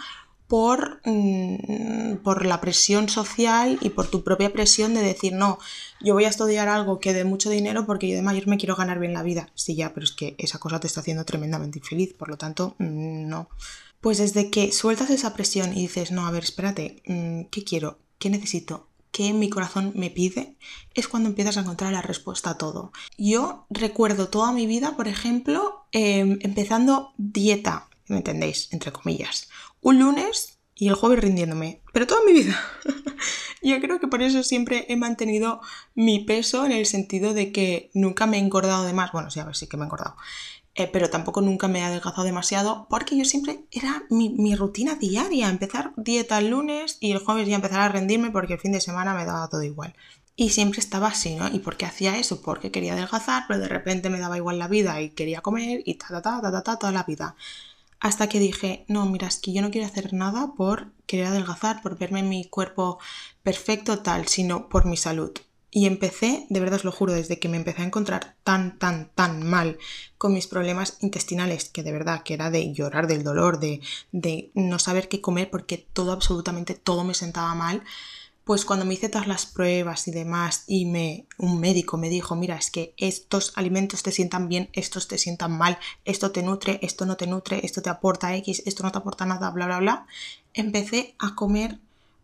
por, 0.47 1.01
mm, 1.05 2.17
por 2.23 2.45
la 2.45 2.61
presión 2.61 3.09
social 3.09 3.77
y 3.81 3.89
por 3.89 4.07
tu 4.07 4.23
propia 4.23 4.53
presión 4.53 4.93
de 4.93 5.01
decir, 5.01 5.33
no, 5.33 5.57
yo 6.01 6.13
voy 6.13 6.25
a 6.25 6.29
estudiar 6.29 6.67
algo 6.67 6.99
que 6.99 7.13
dé 7.13 7.23
mucho 7.23 7.49
dinero 7.49 7.85
porque 7.85 8.07
yo 8.07 8.15
de 8.15 8.21
mayor 8.21 8.47
me 8.47 8.57
quiero 8.57 8.75
ganar 8.75 8.99
bien 8.99 9.13
la 9.13 9.23
vida. 9.23 9.49
Sí, 9.55 9.75
ya, 9.75 9.93
pero 9.93 10.03
es 10.03 10.11
que 10.11 10.35
esa 10.37 10.59
cosa 10.59 10.79
te 10.79 10.87
está 10.87 10.99
haciendo 11.01 11.25
tremendamente 11.25 11.79
infeliz, 11.79 12.13
por 12.13 12.29
lo 12.29 12.37
tanto, 12.37 12.75
mm, 12.77 13.27
no. 13.27 13.49
Pues 14.01 14.17
desde 14.17 14.49
que 14.49 14.71
sueltas 14.71 15.09
esa 15.09 15.33
presión 15.33 15.75
y 15.77 15.81
dices, 15.81 16.11
no, 16.11 16.27
a 16.27 16.31
ver, 16.31 16.43
espérate, 16.43 17.01
mm, 17.07 17.45
¿qué 17.49 17.63
quiero? 17.63 17.99
¿Qué 18.19 18.29
necesito? 18.29 18.89
¿Qué 19.11 19.31
mi 19.31 19.49
corazón 19.49 19.93
me 19.95 20.09
pide? 20.09 20.55
Es 20.93 21.07
cuando 21.07 21.29
empiezas 21.29 21.57
a 21.57 21.61
encontrar 21.61 21.93
la 21.93 22.01
respuesta 22.01 22.51
a 22.51 22.57
todo. 22.57 22.91
Yo 23.17 23.65
recuerdo 23.69 24.27
toda 24.27 24.51
mi 24.51 24.65
vida, 24.65 24.95
por 24.95 25.07
ejemplo, 25.07 25.85
em, 25.91 26.39
empezando 26.41 27.13
dieta, 27.17 27.87
¿me 28.07 28.17
entendéis? 28.17 28.69
Entre 28.71 28.91
comillas 28.91 29.47
un 29.83 29.99
lunes 29.99 30.59
y 30.75 30.87
el 30.87 30.95
jueves 30.95 31.19
rindiéndome. 31.19 31.81
Pero 31.93 32.07
toda 32.07 32.21
mi 32.25 32.33
vida. 32.33 32.59
Yo 33.61 33.79
creo 33.79 33.99
que 33.99 34.07
por 34.07 34.21
eso 34.21 34.43
siempre 34.43 34.85
he 34.89 34.97
mantenido 34.97 35.61
mi 35.93 36.19
peso 36.19 36.65
en 36.65 36.71
el 36.71 36.85
sentido 36.85 37.33
de 37.33 37.51
que 37.51 37.91
nunca 37.93 38.25
me 38.25 38.37
he 38.37 38.39
engordado 38.39 38.83
de 38.83 38.93
más. 38.93 39.11
Bueno, 39.11 39.29
sí, 39.29 39.39
a 39.39 39.45
ver, 39.45 39.55
sí 39.55 39.67
que 39.67 39.77
me 39.77 39.83
he 39.83 39.85
engordado. 39.85 40.15
Eh, 40.75 40.89
pero 40.91 41.09
tampoco 41.09 41.41
nunca 41.41 41.67
me 41.67 41.79
he 41.79 41.83
adelgazado 41.83 42.23
demasiado 42.23 42.87
porque 42.89 43.15
yo 43.15 43.25
siempre 43.25 43.65
era 43.71 44.03
mi, 44.09 44.55
rutina 44.55 44.95
diaria. 44.95 45.49
Empezar 45.49 45.93
dieta 45.95 46.39
el 46.39 46.49
lunes 46.49 46.97
y 46.99 47.11
el 47.11 47.19
jueves 47.19 47.47
ya 47.47 47.55
empezar 47.55 47.81
a 47.81 47.89
rendirme 47.89 48.31
porque 48.31 48.53
el 48.53 48.59
fin 48.59 48.71
de 48.71 48.81
semana 48.81 49.13
me 49.13 49.25
daba 49.25 49.49
todo 49.49 49.61
igual. 49.63 49.95
Y 50.35 50.49
siempre 50.49 50.79
estaba 50.79 51.09
así, 51.09 51.35
¿no? 51.35 51.47
¿Y 51.47 51.59
por 51.59 51.77
qué 51.77 51.85
hacía 51.85 52.17
eso? 52.17 52.41
Porque 52.41 52.71
quería 52.71 52.93
adelgazar, 52.93 53.43
pero 53.47 53.59
de 53.59 53.67
repente 53.67 54.09
me 54.09 54.19
daba 54.19 54.37
igual 54.37 54.57
la 54.57 54.67
vida 54.67 54.99
y 54.99 55.11
quería 55.11 55.41
comer 55.41 55.83
y 55.85 55.93
ta, 55.93 56.07
ta, 56.07 56.21
ta, 56.23 56.41
ta, 56.41 56.51
ta, 56.51 56.63
ta 56.63 56.79
toda 56.79 56.91
la 56.91 57.03
vida 57.03 57.35
hasta 58.03 58.27
que 58.27 58.37
dije, 58.37 58.83
no, 58.89 59.05
mira, 59.05 59.29
es 59.29 59.39
que 59.39 59.53
yo 59.53 59.61
no 59.61 59.71
quiero 59.71 59.87
hacer 59.87 60.11
nada 60.11 60.55
por 60.57 60.91
querer 61.07 61.27
adelgazar, 61.27 61.81
por 61.81 61.97
verme 61.97 62.21
mi 62.21 62.43
cuerpo 62.43 62.99
perfecto 63.43 63.99
tal, 63.99 64.27
sino 64.27 64.67
por 64.67 64.85
mi 64.85 64.97
salud. 64.97 65.31
Y 65.71 65.85
empecé, 65.85 66.45
de 66.49 66.59
verdad 66.59 66.79
os 66.79 66.83
lo 66.83 66.91
juro, 66.91 67.13
desde 67.13 67.39
que 67.39 67.47
me 67.47 67.55
empecé 67.55 67.81
a 67.81 67.85
encontrar 67.85 68.35
tan, 68.43 68.77
tan, 68.77 69.09
tan 69.15 69.47
mal 69.47 69.77
con 70.17 70.33
mis 70.33 70.47
problemas 70.47 70.97
intestinales, 70.99 71.69
que 71.69 71.81
de 71.81 71.93
verdad 71.93 72.23
que 72.23 72.33
era 72.33 72.51
de 72.51 72.73
llorar 72.73 73.07
del 73.07 73.23
dolor, 73.23 73.61
de, 73.61 73.79
de 74.11 74.51
no 74.53 74.79
saber 74.79 75.07
qué 75.07 75.21
comer 75.21 75.49
porque 75.49 75.77
todo, 75.77 76.11
absolutamente 76.11 76.73
todo 76.73 77.05
me 77.05 77.13
sentaba 77.13 77.55
mal, 77.55 77.83
pues 78.43 78.65
cuando 78.65 78.85
me 78.85 78.93
hice 78.93 79.09
todas 79.09 79.27
las 79.27 79.45
pruebas 79.45 80.07
y 80.07 80.11
demás 80.11 80.63
y 80.67 80.85
me 80.85 81.27
un 81.37 81.59
médico 81.59 81.97
me 81.97 82.09
dijo, 82.09 82.35
mira, 82.35 82.55
es 82.57 82.71
que 82.71 82.93
estos 82.97 83.53
alimentos 83.55 84.03
te 84.03 84.11
sientan 84.11 84.49
bien, 84.49 84.69
estos 84.73 85.07
te 85.07 85.17
sientan 85.17 85.57
mal, 85.57 85.77
esto 86.03 86.31
te 86.31 86.43
nutre, 86.43 86.79
esto 86.81 87.05
no 87.05 87.15
te 87.15 87.27
nutre, 87.27 87.61
esto 87.63 87.81
te 87.81 87.89
aporta 87.89 88.35
X, 88.35 88.63
esto 88.65 88.83
no 88.83 88.91
te 88.91 88.97
aporta 88.97 89.25
nada, 89.25 89.49
bla, 89.51 89.65
bla, 89.65 89.79
bla, 89.79 90.07
empecé 90.53 91.15
a 91.19 91.35
comer 91.35 91.79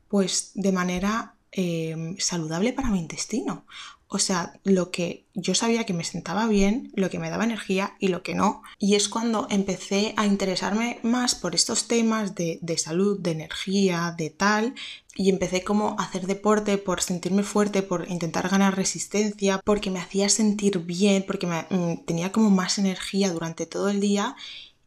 pues 0.10 0.51
de 0.55 0.71
manera 0.71 1.36
eh, 1.51 2.15
saludable 2.19 2.73
para 2.73 2.89
mi 2.89 2.99
intestino. 2.99 3.65
O 4.12 4.17
sea, 4.17 4.60
lo 4.63 4.89
que 4.89 5.28
yo 5.36 5.54
sabía 5.54 5.86
que 5.86 5.93
me 5.93 6.04
sentaba 6.04 6.48
bien, 6.48 6.91
lo 6.95 7.12
que 7.12 7.19
me 7.19 7.30
daba 7.30 7.43
energía 7.43 7.95
y 8.00 8.08
lo 8.08 8.24
que 8.24 8.34
no. 8.34 8.63
Y 8.80 8.95
es 8.95 9.08
cuando 9.08 9.45
empecé 9.52 10.15
a 10.17 10.26
interesarme 10.26 11.00
más 11.04 11.36
por 11.36 11.54
estos 11.54 11.88
temas 11.88 12.34
de, 12.34 12.58
de 12.63 12.80
salud, 12.80 13.19
de 13.19 13.32
energía, 13.32 14.15
de 14.17 14.32
tal. 14.32 14.74
Y 15.15 15.30
empecé 15.30 15.63
como 15.63 15.95
a 16.00 16.06
hacer 16.06 16.26
deporte 16.26 16.80
por 16.80 17.02
sentirme 17.02 17.43
fuerte, 17.43 17.84
por 17.84 18.10
intentar 18.10 18.50
ganar 18.50 18.76
resistencia, 18.76 19.62
porque 19.63 19.91
me 19.91 20.00
hacía 20.00 20.28
sentir 20.30 20.80
bien, 20.80 21.24
porque 21.28 21.45
me, 21.45 21.67
mm, 21.69 22.06
tenía 22.06 22.32
como 22.32 22.50
más 22.50 22.80
energía 22.80 23.32
durante 23.32 23.67
todo 23.67 23.89
el 23.89 24.00
día 24.00 24.36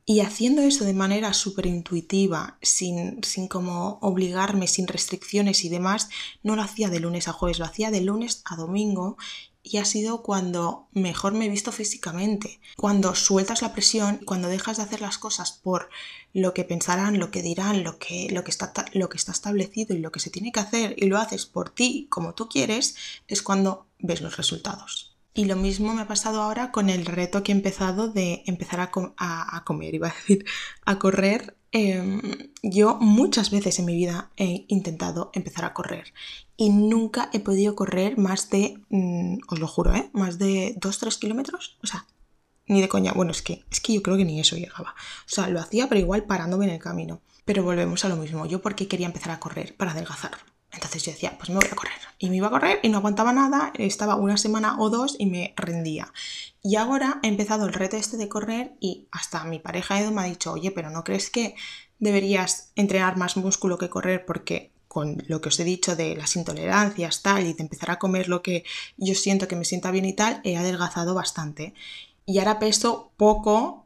y 0.04 0.20
haciendo 0.20 0.62
eso 0.62 0.84
de 0.84 0.94
manera 0.94 1.32
súper 1.32 1.66
intuitiva, 1.66 2.58
sin, 2.60 3.22
sin 3.22 3.46
como 3.46 3.98
obligarme, 4.00 4.66
sin 4.66 4.88
restricciones 4.88 5.64
y 5.64 5.68
demás, 5.68 6.08
no 6.42 6.56
lo 6.56 6.62
hacía 6.62 6.88
de 6.88 7.00
lunes 7.00 7.28
a 7.28 7.32
jueves, 7.32 7.58
lo 7.58 7.64
hacía 7.64 7.90
de 7.90 8.00
lunes 8.00 8.42
a 8.44 8.56
domingo 8.56 9.16
y 9.62 9.78
ha 9.78 9.84
sido 9.84 10.22
cuando 10.22 10.88
mejor 10.92 11.34
me 11.34 11.46
he 11.46 11.48
visto 11.48 11.70
físicamente. 11.70 12.60
Cuando 12.76 13.14
sueltas 13.14 13.62
la 13.62 13.72
presión, 13.72 14.18
cuando 14.24 14.48
dejas 14.48 14.78
de 14.78 14.82
hacer 14.82 15.00
las 15.00 15.18
cosas 15.18 15.52
por 15.52 15.88
lo 16.32 16.52
que 16.52 16.64
pensarán, 16.64 17.20
lo 17.20 17.30
que 17.30 17.42
dirán, 17.42 17.84
lo 17.84 17.98
que, 17.98 18.28
lo 18.32 18.42
que, 18.42 18.50
está, 18.50 18.72
lo 18.92 19.08
que 19.08 19.18
está 19.18 19.30
establecido 19.30 19.94
y 19.94 20.00
lo 20.00 20.10
que 20.10 20.20
se 20.20 20.30
tiene 20.30 20.50
que 20.50 20.60
hacer 20.60 20.94
y 20.98 21.06
lo 21.06 21.18
haces 21.18 21.46
por 21.46 21.70
ti 21.70 22.08
como 22.10 22.34
tú 22.34 22.48
quieres, 22.48 22.96
es 23.28 23.42
cuando 23.42 23.86
ves 24.00 24.20
los 24.20 24.36
resultados. 24.36 25.11
Y 25.34 25.46
lo 25.46 25.56
mismo 25.56 25.94
me 25.94 26.02
ha 26.02 26.08
pasado 26.08 26.42
ahora 26.42 26.70
con 26.72 26.90
el 26.90 27.06
reto 27.06 27.42
que 27.42 27.52
he 27.52 27.54
empezado 27.54 28.08
de 28.08 28.42
empezar 28.46 28.80
a, 28.80 28.90
comer, 29.64 29.94
iba 29.94 30.08
a 30.08 30.14
decir, 30.14 30.44
a 30.84 30.98
correr. 30.98 31.56
Em, 31.74 32.20
yo 32.62 32.98
muchas 33.00 33.50
veces 33.50 33.78
en 33.78 33.86
mi 33.86 33.94
vida 33.94 34.30
he 34.36 34.66
intentado 34.68 35.30
empezar 35.32 35.64
a 35.64 35.72
correr 35.72 36.12
y 36.58 36.68
nunca 36.68 37.30
he 37.32 37.40
podido 37.40 37.74
correr 37.74 38.18
más 38.18 38.50
de, 38.50 38.78
mm, 38.90 39.38
os 39.48 39.58
lo 39.58 39.66
juro, 39.66 39.94
¿eh? 39.94 40.10
más 40.12 40.38
de 40.38 40.74
2-3 40.78 41.18
kilómetros. 41.18 41.78
O 41.82 41.86
sea, 41.86 42.06
ni 42.66 42.82
de 42.82 42.88
coña. 42.88 43.12
Bueno, 43.12 43.32
es 43.32 43.40
que, 43.40 43.64
es 43.70 43.80
que 43.80 43.94
yo 43.94 44.02
creo 44.02 44.18
que 44.18 44.26
ni 44.26 44.38
eso 44.38 44.56
llegaba. 44.56 44.94
O 45.26 45.28
sea, 45.28 45.48
lo 45.48 45.60
hacía, 45.60 45.88
pero 45.88 46.00
igual 46.00 46.24
parándome 46.24 46.66
en 46.66 46.72
el 46.72 46.78
camino. 46.78 47.22
Pero 47.46 47.62
volvemos 47.62 48.04
a 48.04 48.08
lo 48.08 48.16
mismo. 48.16 48.46
Yo, 48.46 48.60
¿por 48.60 48.74
qué 48.74 48.86
quería 48.86 49.06
empezar 49.06 49.32
a 49.32 49.40
correr? 49.40 49.76
Para 49.76 49.92
adelgazar 49.92 50.51
Entonces 50.72 51.04
yo 51.04 51.12
decía, 51.12 51.36
pues 51.36 51.50
me 51.50 51.56
voy 51.56 51.68
a 51.70 51.76
correr. 51.76 51.92
Y 52.18 52.30
me 52.30 52.36
iba 52.36 52.46
a 52.46 52.50
correr 52.50 52.80
y 52.82 52.88
no 52.88 52.98
aguantaba 52.98 53.32
nada, 53.32 53.72
estaba 53.78 54.16
una 54.16 54.36
semana 54.36 54.80
o 54.80 54.90
dos 54.90 55.16
y 55.18 55.26
me 55.26 55.54
rendía. 55.56 56.12
Y 56.62 56.76
ahora 56.76 57.18
he 57.22 57.28
empezado 57.28 57.66
el 57.66 57.72
reto 57.72 57.96
este 57.96 58.16
de 58.16 58.28
correr 58.28 58.74
y 58.80 59.08
hasta 59.10 59.44
mi 59.44 59.58
pareja 59.58 60.00
Edo 60.00 60.12
me 60.12 60.22
ha 60.22 60.24
dicho, 60.24 60.52
oye, 60.52 60.70
pero 60.70 60.90
¿no 60.90 61.04
crees 61.04 61.30
que 61.30 61.54
deberías 61.98 62.70
entrenar 62.76 63.16
más 63.16 63.36
músculo 63.36 63.78
que 63.78 63.90
correr? 63.90 64.24
Porque 64.24 64.72
con 64.88 65.22
lo 65.26 65.40
que 65.40 65.48
os 65.48 65.58
he 65.58 65.64
dicho 65.64 65.96
de 65.96 66.16
las 66.16 66.36
intolerancias, 66.36 67.22
tal, 67.22 67.46
y 67.46 67.54
de 67.54 67.62
empezar 67.62 67.90
a 67.90 67.98
comer 67.98 68.28
lo 68.28 68.42
que 68.42 68.64
yo 68.96 69.14
siento 69.14 69.48
que 69.48 69.56
me 69.56 69.64
sienta 69.64 69.90
bien 69.90 70.04
y 70.04 70.12
tal, 70.12 70.40
he 70.44 70.56
adelgazado 70.56 71.14
bastante. 71.14 71.74
Y 72.26 72.38
ahora 72.38 72.58
peso 72.58 73.10
poco 73.16 73.81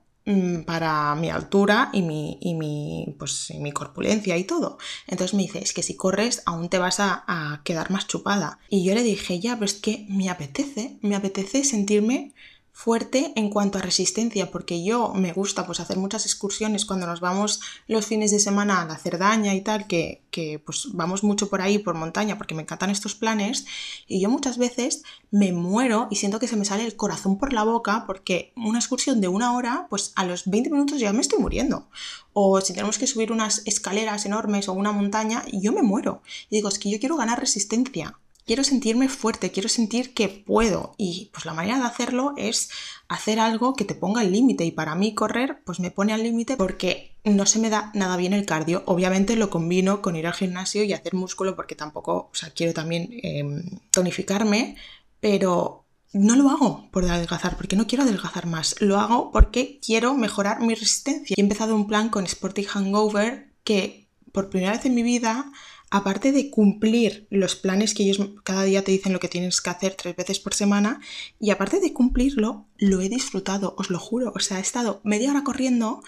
para 0.67 1.15
mi 1.15 1.31
altura 1.31 1.91
y 1.93 2.03
mi, 2.03 2.39
y 2.41 2.55
mi, 2.55 3.15
pues, 3.19 3.53
mi 3.61 3.71
corpulencia 3.71 4.37
y 4.37 4.45
todo. 4.45 4.79
Entonces 5.07 5.35
me 5.35 5.43
dice, 5.43 5.61
es 5.61 5.73
que 5.73 5.83
si 5.83 5.95
corres 5.95 6.43
aún 6.47 6.69
te 6.69 6.79
vas 6.79 6.97
a 6.99 7.61
quedar 7.65 7.91
más 7.91 8.07
chupada. 8.07 8.59
Y 8.69 8.85
yo 8.85 8.95
le 8.95 9.03
dije, 9.03 9.39
ya, 9.39 9.55
pero 9.55 9.67
es 9.67 9.75
que 9.75 10.07
me 10.09 10.29
apetece, 10.29 10.99
me 11.03 11.15
apetece 11.15 11.65
sentirme 11.65 12.35
fuerte 12.77 13.33
en 13.37 13.49
cuanto 13.49 13.79
a 13.79 13.81
resistencia, 13.81 14.51
porque 14.51 14.85
yo 14.85 15.15
me 15.15 15.33
gusta 15.33 15.65
pues 15.65 15.81
hacer 15.81 15.97
muchas 15.97 16.27
excursiones 16.27 16.85
cuando 16.85 17.07
nos 17.07 17.21
vamos 17.21 17.63
los 17.89 18.05
fines 18.05 18.33
de 18.33 18.39
semana 18.39 18.83
a 18.83 18.85
la 18.85 18.99
Cerdaña 18.99 19.55
y 19.55 19.63
tal, 19.63 19.87
que, 19.87 20.23
que 20.31 20.59
pues 20.59 20.89
vamos 20.93 21.25
mucho 21.25 21.49
por 21.49 21.63
ahí, 21.63 21.79
por 21.79 21.95
montaña, 21.95 22.37
porque 22.37 22.55
me 22.55 22.61
encantan 22.61 22.91
estos 22.91 23.15
planes, 23.15 23.65
y 24.07 24.21
yo 24.21 24.29
muchas 24.29 24.59
veces 24.59 25.05
me 25.31 25.53
muero 25.55 26.07
y 26.11 26.17
siento 26.17 26.39
que 26.39 26.49
se 26.49 26.57
me 26.57 26.67
sale 26.67 26.85
el 26.85 26.97
corazón 26.97 27.39
por 27.39 27.55
la 27.55 27.65
boca, 27.65 28.05
porque 28.07 28.53
una 28.57 28.79
excursión 28.79 29.23
de 29.23 29.29
una 29.29 29.57
hora, 29.57 29.87
pues 29.89 30.13
a 30.15 30.27
los 30.27 30.45
20 30.45 30.69
minutos 30.69 31.01
ya 31.01 31.15
me 31.15 31.23
estoy 31.23 31.39
muriendo. 31.39 31.89
O 32.35 32.61
si 32.61 32.75
tenemos 32.75 32.99
que 32.99 33.07
subir 33.07 33.33
unas 33.33 33.63
escaleras 33.65 34.27
enormes 34.27 34.69
o 34.69 34.75
una 34.75 34.93
montaña, 34.93 35.45
yo 35.51 35.73
me 35.73 35.83
muero. 35.83 36.21
Y 36.51 36.57
digo, 36.57 36.69
es 36.69 36.79
que 36.79 36.91
yo 36.91 37.01
quiero 37.01 37.17
ganar 37.17 37.41
resistencia 37.41 38.19
quiero 38.47 38.65
sentirme 38.65 39.09
fuerte, 39.09 39.51
quiero 39.51 39.69
sentir 39.69 40.15
que 40.15 40.29
puedo 40.29 40.95
y 40.97 41.31
pues 41.33 41.45
la 41.45 41.53
manera 41.53 41.79
de 41.79 41.85
hacerlo 41.85 42.35
es 42.37 42.71
hacer 43.09 43.41
algo 43.41 43.75
que 43.75 43.85
te 43.85 43.95
ponga 43.95 44.21
al 44.21 44.33
límite 44.33 44.65
y 44.65 44.71
para 44.71 44.95
mí 44.95 45.15
correr 45.15 45.63
pues 45.65 45.81
me 45.81 45.91
pone 45.91 46.13
al 46.13 46.23
límite 46.23 46.57
porque 46.57 47.17
no 47.25 47.45
se 47.45 47.59
me 47.59 47.71
da 47.71 47.91
nada 47.93 48.17
bien 48.17 48.33
el 48.33 48.47
cardio. 48.47 48.85
Obviamente 48.87 49.37
lo 49.37 49.51
combino 49.51 50.01
con 50.01 50.15
ir 50.17 50.27
al 50.29 50.35
gimnasio 50.35 50.85
y 50.85 50.93
hacer 50.93 51.15
músculo 51.15 51.57
porque 51.57 51.75
tampoco, 51.75 52.31
o 52.33 52.35
sea, 52.35 52.51
quiero 52.51 52.73
también 52.73 53.09
em, 53.23 53.65
tonificarme, 53.91 54.77
pero 55.19 55.85
no 56.13 56.37
lo 56.37 56.49
hago 56.49 56.89
por 56.93 57.05
adelgazar, 57.05 57.57
porque 57.57 57.75
no 57.75 57.89
quiero 57.89 58.05
adelgazar 58.05 58.47
más. 58.47 58.77
Lo 58.81 58.99
hago 58.99 59.33
porque 59.33 59.81
quiero 59.85 60.15
mejorar 60.15 60.61
mi 60.61 60.75
resistencia. 60.75 61.35
He 61.37 61.41
empezado 61.41 61.75
un 61.75 61.89
plan 61.89 62.11
con 62.11 62.25
Sporty 62.25 62.65
Hangover 62.65 63.53
que 63.65 64.09
por 64.31 64.49
primera 64.49 64.73
vez 64.73 64.85
en 64.87 64.95
mi 64.95 65.03
vida 65.03 65.51
aparte 65.97 66.33
de 66.33 66.51
cumplir 66.51 67.27
los 67.31 67.57
planes 67.57 67.95
que 67.95 68.03
ellos 68.03 68.21
cada 68.45 68.65
día 68.65 68.85
te 68.85 68.93
dicen 68.93 69.13
lo 69.13 69.21
que 69.21 69.29
tienes 69.29 69.61
que 69.61 69.71
hacer 69.71 69.95
tres 69.95 70.15
veces 70.15 70.39
por 70.39 70.55
semana, 70.55 71.01
y 71.41 71.51
aparte 71.51 71.81
de 71.81 71.93
cumplirlo, 71.93 72.67
lo 72.77 73.01
he 73.01 73.09
disfrutado, 73.09 73.75
os 73.79 73.91
lo 73.91 73.99
juro. 73.99 74.33
O 74.35 74.41
sea, 74.41 74.59
he 74.59 74.63
estado 74.63 75.01
media 75.05 75.31
hora 75.31 75.45
corriendo 75.45 76.03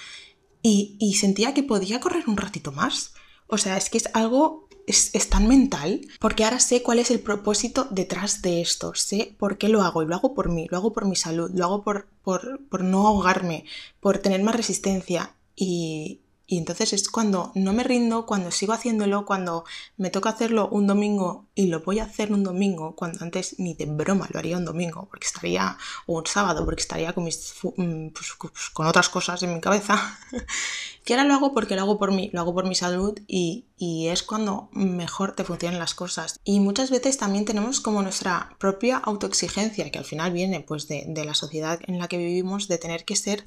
y, 0.62 1.14
sentía 1.18 1.54
que 1.54 1.62
podía 1.62 2.00
correr 2.00 2.24
un 2.28 2.36
ratito 2.36 2.72
más. 2.72 3.14
O 3.46 3.56
sea, 3.56 3.76
es 3.76 3.88
que 3.88 3.98
es 3.98 4.10
algo, 4.12 4.68
es, 4.86 5.10
tan 5.30 5.48
mental, 5.48 6.06
porque 6.20 6.44
ahora 6.44 6.60
sé 6.60 6.82
cuál 6.82 6.98
es 6.98 7.10
el 7.10 7.20
propósito 7.20 7.88
detrás 7.90 8.42
de 8.42 8.60
esto, 8.60 8.94
sé 8.94 9.34
por 9.38 9.56
qué 9.56 9.68
lo 9.68 9.82
hago, 9.82 10.02
y 10.02 10.06
lo 10.06 10.14
hago 10.14 10.34
por 10.34 10.50
mí, 10.50 10.66
lo 10.70 10.76
hago 10.76 10.92
por 10.92 11.06
mi 11.06 11.16
salud, 11.16 11.50
lo 11.54 11.64
hago 11.64 11.82
por, 11.82 12.08
por, 12.22 12.60
por 12.68 12.84
no 12.84 13.06
ahogarme, 13.06 13.64
por 14.00 14.18
tener 14.18 14.42
más 14.42 14.54
resistencia. 14.54 15.34
Y, 15.56 16.20
y 16.50 16.56
entonces 16.56 16.94
es 16.94 17.10
cuando 17.10 17.52
no 17.54 17.74
me 17.74 17.84
rindo, 17.84 18.24
cuando 18.24 18.50
sigo 18.50 18.72
haciéndolo, 18.72 19.26
cuando 19.26 19.64
me 19.98 20.08
toca 20.08 20.30
hacerlo 20.30 20.70
un 20.70 20.86
domingo 20.86 21.44
y 21.54 21.66
lo 21.66 21.80
voy 21.80 21.98
a 21.98 22.04
hacer 22.04 22.32
un 22.32 22.42
domingo, 22.42 22.96
cuando 22.96 23.22
antes 23.22 23.56
ni 23.58 23.74
de 23.74 23.84
broma 23.84 24.26
lo 24.32 24.38
haría 24.38 24.56
un 24.56 24.64
domingo, 24.64 25.06
porque 25.10 25.26
estaría, 25.26 25.76
o 26.06 26.16
un 26.16 26.26
sábado, 26.26 26.64
porque 26.64 26.80
estaría 26.80 27.12
con, 27.12 27.24
mis, 27.24 27.52
mm, 27.62 28.08
pues, 28.08 28.32
pues, 28.38 28.70
con 28.72 28.86
otras 28.86 29.10
cosas 29.10 29.42
en 29.42 29.52
mi 29.52 29.60
cabeza. 29.60 30.18
que 31.04 31.12
ahora 31.12 31.24
lo 31.24 31.34
hago 31.34 31.52
porque 31.52 31.74
lo 31.74 31.82
hago 31.82 31.98
por 31.98 32.12
mí, 32.12 32.30
lo 32.32 32.40
hago 32.40 32.54
por 32.54 32.66
mi 32.66 32.74
salud 32.74 33.18
y, 33.26 33.66
es 33.78 34.22
cuando 34.22 34.70
mejor 34.72 35.32
te 35.32 35.44
funcionan 35.44 35.78
las 35.78 35.94
cosas. 35.94 36.40
Y 36.44 36.60
muchas 36.60 36.90
veces 36.90 37.18
también 37.18 37.44
tenemos 37.44 37.80
como 37.80 38.02
nuestra 38.02 38.56
propia 38.58 38.96
autoexigencia, 38.96 39.90
que 39.90 39.98
al 39.98 40.04
final 40.04 40.32
viene 40.32 40.60
pues 40.60 40.88
de, 40.88 41.04
de 41.06 41.24
la 41.24 41.34
sociedad 41.34 41.78
en 41.86 41.98
la 41.98 42.08
que 42.08 42.18
vivimos, 42.18 42.68
de 42.68 42.78
tener 42.78 43.04
que 43.04 43.16
ser 43.16 43.44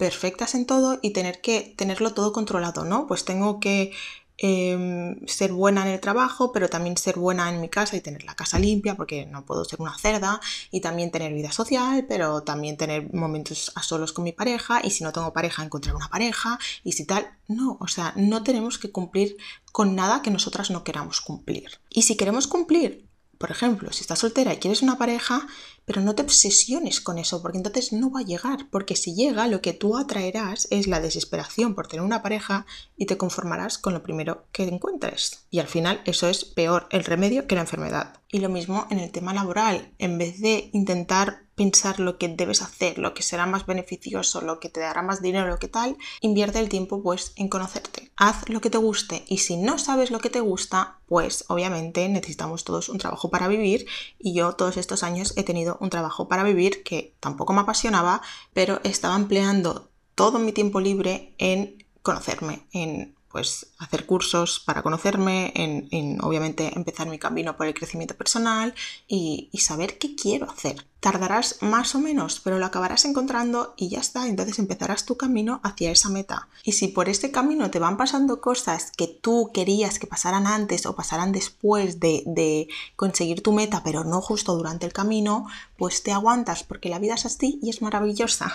perfectas 0.00 0.54
en 0.54 0.64
todo 0.64 0.98
y 1.02 1.10
tener 1.10 1.42
que 1.42 1.74
tenerlo 1.76 2.14
todo 2.14 2.32
controlado, 2.32 2.86
¿no? 2.86 3.06
Pues 3.06 3.26
tengo 3.26 3.60
que 3.60 3.92
em, 4.38 5.26
ser 5.26 5.52
buena 5.52 5.82
en 5.82 5.88
el 5.92 6.00
trabajo, 6.00 6.52
pero 6.52 6.70
también 6.70 6.96
ser 6.96 7.18
buena 7.18 7.50
en 7.50 7.60
mi 7.60 7.68
casa 7.68 7.96
y 7.96 8.00
tener 8.00 8.24
la 8.24 8.34
casa 8.34 8.58
limpia, 8.58 8.96
porque 8.96 9.26
no 9.26 9.44
puedo 9.44 9.66
ser 9.66 9.78
una 9.82 9.98
cerda, 9.98 10.40
y 10.70 10.80
también 10.80 11.10
tener 11.10 11.34
vida 11.34 11.52
social, 11.52 12.06
pero 12.08 12.42
también 12.42 12.78
tener 12.78 13.12
momentos 13.12 13.72
a 13.74 13.82
solos 13.82 14.14
con 14.14 14.24
mi 14.24 14.32
pareja, 14.32 14.80
y 14.82 14.90
si 14.90 15.04
no 15.04 15.12
tengo 15.12 15.34
pareja, 15.34 15.62
encontrar 15.62 15.94
una 15.94 16.08
pareja, 16.08 16.58
y 16.82 16.92
si 16.92 17.04
tal, 17.04 17.26
no, 17.46 17.76
o 17.78 17.86
sea, 17.86 18.14
no 18.16 18.42
tenemos 18.42 18.78
que 18.78 18.90
cumplir 18.90 19.36
con 19.70 19.94
nada 19.94 20.22
que 20.22 20.30
nosotras 20.30 20.70
no 20.70 20.82
queramos 20.82 21.20
cumplir. 21.20 21.78
Y 21.90 22.02
si 22.02 22.16
queremos 22.16 22.46
cumplir 22.46 23.09
por 23.40 23.50
ejemplo, 23.50 23.90
si 23.90 24.02
estás 24.02 24.18
soltera 24.18 24.52
y 24.52 24.58
quieres 24.58 24.82
una 24.82 24.98
pareja, 24.98 25.46
pero 25.86 26.02
no 26.02 26.14
te 26.14 26.20
obsesiones 26.20 27.00
con 27.00 27.16
eso, 27.16 27.40
porque 27.40 27.56
entonces 27.56 27.90
no 27.90 28.10
va 28.10 28.20
a 28.20 28.24
llegar, 28.24 28.68
porque 28.70 28.96
si 28.96 29.14
llega, 29.14 29.48
lo 29.48 29.62
que 29.62 29.72
tú 29.72 29.96
atraerás 29.96 30.68
es 30.70 30.86
la 30.86 31.00
desesperación 31.00 31.74
por 31.74 31.86
tener 31.86 32.04
una 32.04 32.20
pareja 32.20 32.66
y 32.98 33.06
te 33.06 33.16
conformarás 33.16 33.78
con 33.78 33.94
lo 33.94 34.02
primero 34.02 34.44
que 34.52 34.64
encuentres. 34.64 35.46
Y 35.48 35.60
al 35.60 35.68
final 35.68 36.02
eso 36.04 36.28
es 36.28 36.44
peor 36.44 36.86
el 36.90 37.02
remedio 37.02 37.46
que 37.46 37.54
la 37.54 37.62
enfermedad. 37.62 38.20
Y 38.28 38.40
lo 38.40 38.50
mismo 38.50 38.86
en 38.90 38.98
el 38.98 39.10
tema 39.10 39.32
laboral, 39.32 39.94
en 39.96 40.18
vez 40.18 40.38
de 40.42 40.68
intentar 40.74 41.46
pensar 41.60 42.00
lo 42.00 42.16
que 42.16 42.28
debes 42.28 42.62
hacer, 42.62 42.96
lo 42.96 43.12
que 43.12 43.22
será 43.22 43.44
más 43.44 43.66
beneficioso, 43.66 44.40
lo 44.40 44.60
que 44.60 44.70
te 44.70 44.80
dará 44.80 45.02
más 45.02 45.20
dinero, 45.20 45.46
lo 45.46 45.58
que 45.58 45.68
tal, 45.68 45.98
invierte 46.22 46.58
el 46.58 46.70
tiempo 46.70 47.02
pues 47.02 47.34
en 47.36 47.48
conocerte. 47.50 48.10
Haz 48.16 48.48
lo 48.48 48.62
que 48.62 48.70
te 48.70 48.78
guste 48.78 49.24
y 49.28 49.38
si 49.38 49.58
no 49.58 49.76
sabes 49.76 50.10
lo 50.10 50.20
que 50.20 50.30
te 50.30 50.40
gusta, 50.40 51.00
pues 51.04 51.44
obviamente 51.48 52.08
necesitamos 52.08 52.64
todos 52.64 52.88
un 52.88 52.96
trabajo 52.96 53.28
para 53.28 53.46
vivir 53.46 53.84
y 54.18 54.32
yo 54.32 54.54
todos 54.54 54.78
estos 54.78 55.02
años 55.02 55.34
he 55.36 55.42
tenido 55.42 55.76
un 55.82 55.90
trabajo 55.90 56.28
para 56.28 56.44
vivir 56.44 56.82
que 56.82 57.14
tampoco 57.20 57.52
me 57.52 57.60
apasionaba, 57.60 58.22
pero 58.54 58.80
estaba 58.82 59.16
empleando 59.16 59.90
todo 60.14 60.38
mi 60.38 60.52
tiempo 60.52 60.80
libre 60.80 61.34
en 61.36 61.84
conocerme, 62.00 62.64
en 62.72 63.14
pues 63.30 63.66
hacer 63.78 64.06
cursos 64.06 64.60
para 64.60 64.82
conocerme, 64.82 65.52
en, 65.54 66.18
obviamente 66.22 66.72
empezar 66.74 67.08
mi 67.08 67.18
camino 67.18 67.56
por 67.56 67.66
el 67.66 67.74
crecimiento 67.74 68.16
personal 68.16 68.74
y, 69.06 69.48
y, 69.52 69.58
saber 69.58 69.98
qué 69.98 70.16
quiero 70.16 70.50
hacer. 70.50 70.84
Tardarás 70.98 71.58
más 71.62 71.94
o 71.94 72.00
menos, 72.00 72.40
pero 72.40 72.58
lo 72.58 72.66
acabarás 72.66 73.04
encontrando 73.04 73.72
y 73.76 73.88
ya 73.88 74.00
está, 74.00 74.26
entonces 74.26 74.58
empezarás 74.58 75.06
tu 75.06 75.16
camino 75.16 75.60
hacia 75.62 75.92
esa 75.92 76.08
meta. 76.08 76.48
Y 76.64 76.72
si 76.72 76.88
por 76.88 77.08
este 77.08 77.30
camino 77.30 77.70
te 77.70 77.78
van 77.78 77.96
pasando 77.96 78.40
cosas 78.40 78.90
que 78.90 79.06
tú 79.06 79.50
querías 79.54 79.98
que 79.98 80.08
pasaran 80.08 80.46
antes 80.46 80.84
o 80.86 80.96
pasaran 80.96 81.30
después 81.30 82.00
de, 82.00 82.24
de 82.26 82.68
conseguir 82.96 83.42
tu 83.42 83.52
meta, 83.52 83.82
pero 83.84 84.02
no 84.02 84.20
justo 84.20 84.56
durante 84.56 84.86
el 84.86 84.92
camino, 84.92 85.46
pues 85.78 86.02
te 86.02 86.12
aguantas 86.12 86.64
porque 86.64 86.88
la 86.88 86.98
vida 86.98 87.14
es 87.14 87.26
así 87.26 87.60
y 87.62 87.70
es 87.70 87.80
maravillosa. 87.80 88.52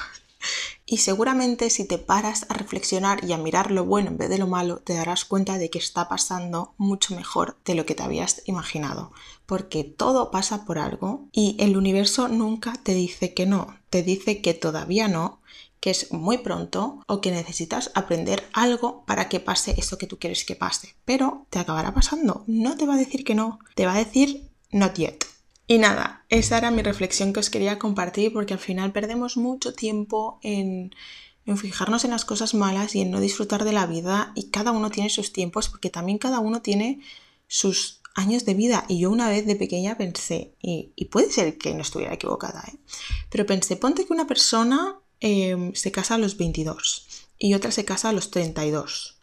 Y 0.86 0.98
seguramente 0.98 1.70
si 1.70 1.86
te 1.86 1.98
paras 1.98 2.46
a 2.50 2.54
reflexionar 2.54 3.24
y 3.24 3.34
a 3.34 3.38
mirar 3.38 3.72
lo 3.72 3.86
bueno 3.86 4.10
en 4.10 4.18
vez 4.18 4.30
de 4.30 4.38
lo 4.38 4.48
malo, 4.48 4.78
te 4.78 4.94
darás 4.94 5.26
cuenta 5.26 5.58
de 5.58 5.70
que 5.70 5.80
está 5.80 6.08
pasando 6.08 6.74
mucho 6.78 7.16
mejor 7.16 7.58
de 7.66 7.76
lo 7.76 7.86
que 7.86 7.96
te 7.96 8.04
habías 8.04 8.42
imaginado. 8.46 9.12
Porque 9.46 9.84
todo 9.84 10.32
pasa 10.32 10.66
por 10.66 10.80
algo 10.80 11.28
y 11.32 11.56
el 11.60 11.78
universo 11.78 12.28
nunca 12.28 12.74
te 12.84 12.94
dice 12.94 13.34
que 13.34 13.46
no, 13.46 13.78
te 13.90 14.04
dice 14.04 14.42
que 14.42 14.54
todavía 14.54 15.08
no, 15.08 15.40
que 15.80 15.92
es 15.92 16.12
muy 16.12 16.40
pronto 16.40 17.04
o 17.08 17.22
que 17.22 17.30
necesitas 17.32 17.92
aprender 17.94 18.50
algo 18.54 19.06
para 19.06 19.30
que 19.30 19.40
pase 19.40 19.76
eso 19.78 20.00
que 20.00 20.08
tú 20.08 20.18
quieres 20.18 20.44
que 20.44 20.56
pase. 20.56 20.96
Pero 21.06 21.46
te 21.52 21.60
acabará 21.60 21.94
pasando, 21.94 22.44
no 22.48 22.76
te 22.76 22.88
va 22.88 22.96
a 22.96 22.98
decir 22.98 23.24
que 23.24 23.36
no, 23.36 23.60
te 23.76 23.86
va 23.86 23.94
a 23.94 24.04
decir 24.04 24.50
not 24.72 24.96
yet. 24.96 25.35
Y 25.68 25.80
nada, 25.80 26.26
esa 26.30 26.58
era 26.60 26.70
mi 26.70 26.84
reflexión 26.84 27.34
que 27.34 27.40
os 27.40 27.50
quería 27.50 27.80
compartir 27.80 28.32
porque 28.32 28.54
al 28.54 28.60
final 28.60 28.92
perdemos 28.92 29.36
mucho 29.36 29.74
tiempo 29.74 30.40
en, 30.44 30.94
fijarnos 31.58 32.06
en 32.06 32.12
las 32.12 32.26
cosas 32.26 32.54
malas 32.54 32.96
y 32.96 33.02
en 33.02 33.12
no 33.12 33.20
disfrutar 33.20 33.64
de 33.64 33.74
la 33.74 33.88
vida 33.88 34.32
y 34.36 34.50
cada 34.50 34.72
uno 34.72 34.92
tiene 34.92 35.10
sus 35.10 35.34
tiempos 35.34 35.70
porque 35.70 35.90
también 35.90 36.20
cada 36.20 36.40
uno 36.40 36.62
tiene 36.62 37.02
sus 37.48 38.02
años 38.14 38.46
de 38.46 38.54
vida 38.54 38.86
y 38.88 39.00
yo 39.00 39.10
una 39.10 39.28
vez 39.30 39.46
de 39.46 39.56
pequeña 39.56 39.98
pensé, 39.98 40.54
y, 40.62 41.06
puede 41.06 41.32
ser 41.32 41.58
que 41.58 41.74
no 41.74 41.82
estuviera 41.82 42.14
equivocada, 42.14 42.64
¿eh? 42.68 42.78
pero 43.30 43.46
pensé, 43.46 43.76
ponte 43.76 44.06
que 44.06 44.14
una 44.14 44.28
persona 44.28 45.00
em, 45.20 45.74
se 45.74 45.92
casa 45.92 46.16
a 46.16 46.18
los 46.18 46.38
22 46.38 47.08
y 47.40 47.56
otra 47.56 47.72
se 47.72 47.86
casa 47.86 48.10
a 48.10 48.14
los 48.14 48.32
32 48.32 49.15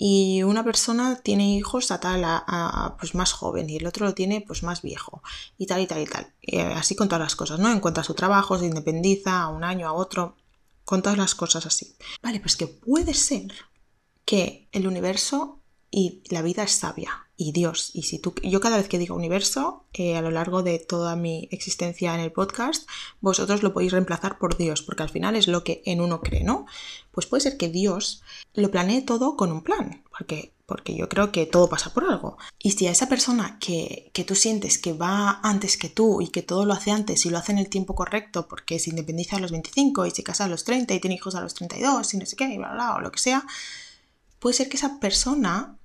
y 0.00 0.44
una 0.44 0.62
persona 0.62 1.16
tiene 1.16 1.56
hijos 1.56 1.90
a 1.90 1.98
tal, 1.98 2.22
a, 2.24 2.94
pues 3.00 3.16
más 3.16 3.32
joven 3.32 3.68
y 3.68 3.78
el 3.78 3.86
otro 3.86 4.06
lo 4.06 4.14
tiene 4.14 4.44
pues 4.46 4.62
más 4.62 4.80
viejo 4.80 5.24
y 5.58 5.66
tal 5.66 5.80
y 5.80 5.88
tal 5.88 6.00
y 6.00 6.06
tal. 6.06 6.32
Eh, 6.40 6.62
así 6.62 6.94
con 6.94 7.08
todas 7.08 7.20
las 7.20 7.34
cosas, 7.34 7.58
¿no? 7.58 7.68
En 7.72 7.80
cuanto 7.80 8.00
a 8.00 8.04
su 8.04 8.14
trabajo, 8.14 8.56
se 8.56 8.66
independiza 8.66 9.42
a 9.42 9.48
un 9.48 9.64
año, 9.64 9.88
a 9.88 9.92
otro, 9.92 10.36
con 10.84 11.02
todas 11.02 11.18
las 11.18 11.34
cosas 11.34 11.66
así. 11.66 11.96
Vale, 12.22 12.38
pues 12.38 12.56
que 12.56 12.68
puede 12.68 13.12
ser 13.12 13.52
que 14.24 14.68
el 14.70 14.86
universo 14.86 15.57
y 15.90 16.22
la 16.30 16.42
vida 16.42 16.64
es 16.64 16.72
sabia 16.72 17.28
y 17.40 17.52
Dios. 17.52 17.92
Y 17.94 18.02
si 18.02 18.18
tú, 18.18 18.34
yo 18.42 18.60
cada 18.60 18.76
vez 18.76 18.88
que 18.88 18.98
digo 18.98 19.14
universo, 19.14 19.86
eh, 19.94 20.16
a 20.16 20.22
lo 20.22 20.32
largo 20.32 20.64
de 20.64 20.80
toda 20.80 21.14
mi 21.14 21.48
existencia 21.52 22.12
en 22.14 22.20
el 22.20 22.32
podcast, 22.32 22.86
vosotros 23.20 23.62
lo 23.62 23.72
podéis 23.72 23.92
reemplazar 23.92 24.38
por 24.38 24.56
Dios, 24.58 24.82
porque 24.82 25.04
al 25.04 25.08
final 25.08 25.36
es 25.36 25.46
lo 25.46 25.62
que 25.62 25.80
en 25.86 26.00
uno 26.00 26.20
cree, 26.20 26.42
¿no? 26.42 26.66
Pues 27.12 27.26
puede 27.26 27.42
ser 27.42 27.56
que 27.56 27.68
Dios 27.68 28.22
lo 28.54 28.70
planee 28.72 29.02
todo 29.02 29.36
con 29.36 29.52
un 29.52 29.62
plan, 29.62 30.02
porque, 30.10 30.52
porque 30.66 30.96
yo 30.96 31.08
creo 31.08 31.30
que 31.30 31.46
todo 31.46 31.68
pasa 31.68 31.94
por 31.94 32.04
algo. 32.04 32.38
Y 32.58 32.72
si 32.72 32.88
a 32.88 32.90
esa 32.90 33.08
persona 33.08 33.56
que, 33.60 34.10
que 34.12 34.24
tú 34.24 34.34
sientes 34.34 34.76
que 34.76 34.92
va 34.92 35.38
antes 35.44 35.76
que 35.76 35.88
tú 35.88 36.20
y 36.20 36.28
que 36.28 36.42
todo 36.42 36.66
lo 36.66 36.74
hace 36.74 36.90
antes 36.90 37.24
y 37.24 37.30
lo 37.30 37.38
hace 37.38 37.52
en 37.52 37.58
el 37.58 37.68
tiempo 37.68 37.94
correcto, 37.94 38.48
porque 38.48 38.80
se 38.80 38.90
independiza 38.90 39.36
a 39.36 39.40
los 39.40 39.52
25 39.52 40.06
y 40.06 40.10
se 40.10 40.24
casa 40.24 40.44
a 40.44 40.48
los 40.48 40.64
30 40.64 40.92
y 40.92 41.00
tiene 41.00 41.14
hijos 41.14 41.36
a 41.36 41.40
los 41.40 41.54
32 41.54 42.14
y 42.14 42.16
no 42.18 42.26
sé 42.26 42.34
qué, 42.34 42.46
y 42.52 42.58
bla, 42.58 42.72
bla, 42.72 42.96
o 42.96 43.00
lo 43.00 43.12
que 43.12 43.20
sea, 43.20 43.46
puede 44.38 44.54
ser 44.54 44.68
que 44.68 44.76
esa 44.76 45.00
persona 45.00 45.76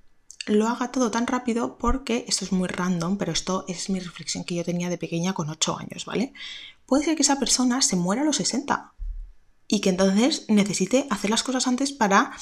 lo 0.46 0.68
haga 0.68 0.92
todo 0.92 1.10
tan 1.10 1.26
rápido 1.26 1.78
porque 1.78 2.24
esto 2.28 2.44
es 2.44 2.52
muy 2.52 2.68
random, 2.68 3.16
pero 3.16 3.32
esto 3.32 3.64
es 3.68 3.88
mi 3.88 4.00
reflexión 4.00 4.44
que 4.44 4.54
yo 4.54 4.64
tenía 4.64 4.90
de 4.90 4.98
pequeña 4.98 5.32
con 5.32 5.48
8 5.48 5.78
años, 5.78 6.04
¿vale? 6.04 6.32
Puede 6.86 7.04
ser 7.04 7.16
que 7.16 7.22
esa 7.22 7.38
persona 7.38 7.80
se 7.82 7.96
muera 7.96 8.22
a 8.22 8.24
los 8.24 8.36
60 8.36 8.92
y 9.66 9.80
que 9.80 9.90
entonces 9.90 10.44
necesite 10.48 11.06
hacer 11.10 11.30
las 11.30 11.42
cosas 11.42 11.66
antes 11.66 11.92
para 11.92 12.32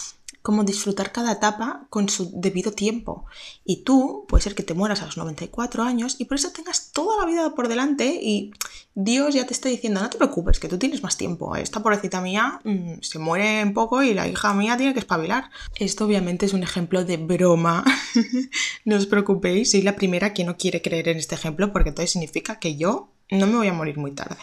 como 0.43 0.65
disfrutar 0.65 1.13
cada 1.13 1.33
etapa 1.33 1.87
con 1.89 2.09
su 2.09 2.31
debido 2.35 2.73
tiempo. 2.73 3.25
Y 3.65 3.85
tú 3.85 4.27
puede 4.29 4.43
ser 4.43 4.55
que 4.55 4.65
te 4.65 4.75
mueras 4.75 5.03
a 5.03 5.07
los 5.07 5.17
94 5.17 5.85
años 5.85 6.17
y 6.19 6.25
por 6.25 6.37
eso 6.37 6.51
tengas 6.51 6.91
toda 6.93 7.19
la 7.19 7.27
vida 7.27 7.55
por 7.55 7.69
delante 7.69 8.19
y 8.21 8.53
Dios 8.95 9.35
ya 9.35 9.47
te 9.47 9.55
está 9.55 9.69
diciendo, 9.69 10.01
no 10.01 10.11
te 10.11 10.19
preocupes, 10.19 10.59
que 10.59 10.69
tú 10.69 10.79
tienes 10.79 11.03
más 11.03 11.17
tiempo. 11.17 11.57
Esta 11.57 11.83
pobrecita 11.83 12.21
mía 12.21 12.61
mm, 12.65 12.95
se 13.01 13.19
muere 13.19 13.61
en 13.61 13.73
poco 13.73 14.03
y 14.03 14.15
la 14.15 14.29
hija 14.29 14.53
mía 14.53 14.77
tiene 14.77 14.93
que 14.93 15.01
espabilar. 15.01 15.51
Esto 15.77 16.05
obviamente 16.05 16.47
es 16.47 16.53
un 16.53 16.63
ejemplo 16.63 17.05
de 17.05 17.17
broma. 17.17 17.85
no 18.85 18.97
os 18.97 19.07
preocupéis, 19.07 19.71
soy 19.71 19.83
la 19.83 19.97
primera 19.97 20.35
que 20.35 20.45
no 20.45 20.57
quiere 20.57 20.83
creer 20.83 21.09
en 21.09 21.19
este 21.19 21.37
ejemplo 21.37 21.73
porque 21.73 21.91
entonces 21.91 22.11
significa 22.11 22.59
que 22.59 22.77
yo 22.77 23.09
no 23.31 23.47
me 23.47 23.57
voy 23.57 23.69
a 23.69 23.73
morir 23.73 23.97
muy 23.97 24.13
tarde. 24.13 24.43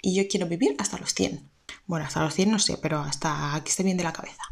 Y 0.00 0.14
yo 0.14 0.28
quiero 0.28 0.46
vivir 0.46 0.74
hasta 0.78 0.98
los 0.98 1.12
100. 1.12 1.40
Bueno, 1.90 2.06
hasta 2.06 2.22
los 2.22 2.34
100 2.34 2.50
no 2.50 2.58
sé, 2.58 2.78
pero 2.78 3.00
hasta 3.00 3.60
que 3.62 3.70
esté 3.70 3.82
bien 3.82 3.98
de 3.98 4.04
la 4.04 4.12
cabeza 4.12 4.42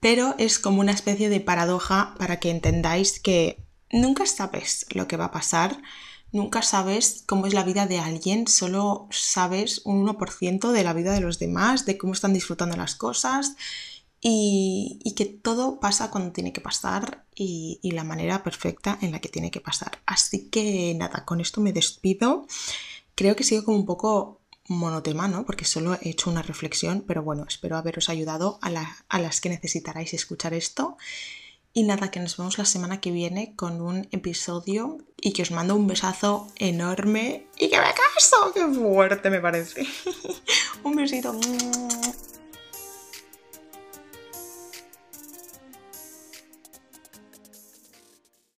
pero 0.00 0.34
es 0.38 0.58
como 0.58 0.80
una 0.80 0.92
especie 0.92 1.28
de 1.28 1.40
paradoja 1.40 2.14
para 2.18 2.38
que 2.38 2.50
entendáis 2.50 3.20
que 3.20 3.64
nunca 3.90 4.26
sabes 4.26 4.86
lo 4.90 5.08
que 5.08 5.16
va 5.16 5.26
a 5.26 5.30
pasar, 5.32 5.82
nunca 6.30 6.62
sabes 6.62 7.24
cómo 7.26 7.46
es 7.46 7.54
la 7.54 7.64
vida 7.64 7.86
de 7.86 7.98
alguien, 7.98 8.46
solo 8.46 9.08
sabes 9.10 9.82
un 9.84 10.06
1% 10.06 10.70
de 10.70 10.84
la 10.84 10.92
vida 10.92 11.12
de 11.12 11.20
los 11.20 11.38
demás, 11.38 11.86
de 11.86 11.98
cómo 11.98 12.12
están 12.12 12.32
disfrutando 12.32 12.76
las 12.76 12.94
cosas 12.94 13.56
y, 14.20 15.00
que 15.16 15.24
todo 15.26 15.80
pasa 15.80 16.10
cuando 16.10 16.32
tiene 16.32 16.52
que 16.52 16.60
pasar 16.60 17.24
y, 17.34 17.80
y 17.82 17.92
la 17.92 18.04
manera 18.04 18.44
perfecta 18.44 18.98
en 19.00 19.10
la 19.10 19.20
que 19.20 19.28
tiene 19.28 19.50
que 19.50 19.60
pasar. 19.60 19.98
Así 20.06 20.48
que 20.48 20.94
nada, 20.96 21.24
con 21.24 21.40
esto 21.40 21.60
me 21.60 21.72
despido. 21.72 22.46
Creo 23.16 23.34
que 23.34 23.42
sigo 23.42 23.64
como 23.64 23.78
un 23.78 23.86
poco 23.86 24.37
monotema, 24.68 25.28
¿no? 25.28 25.44
Porque 25.44 25.64
solo 25.64 25.94
he 25.94 26.10
hecho 26.10 26.30
una 26.30 26.42
reflexión, 26.42 27.04
pero 27.06 27.22
bueno, 27.22 27.44
espero 27.48 27.76
haberos 27.76 28.08
ayudado 28.08 28.58
a, 28.62 28.70
las 29.18 29.40
que 29.40 29.48
necesitaráis 29.48 30.14
escuchar 30.14 30.54
esto. 30.54 30.96
Y 31.72 31.84
nada, 31.84 32.10
que 32.10 32.20
nos 32.20 32.36
vemos 32.36 32.58
la 32.58 32.64
semana 32.64 33.00
que 33.00 33.10
viene 33.10 33.54
con 33.54 33.80
un 33.80 34.08
episodio 34.10 34.98
y 35.20 35.32
que 35.32 35.42
os 35.42 35.50
mando 35.50 35.76
un 35.76 35.86
besazo 35.86 36.48
enorme 36.56 37.46
y 37.56 37.68
que 37.68 37.78
me 37.78 37.92
caso. 38.14 38.52
¡Qué 38.54 38.66
fuerte 38.66 39.30
me 39.30 39.40
parece! 39.40 39.86
un 40.82 40.96
besito. 40.96 41.38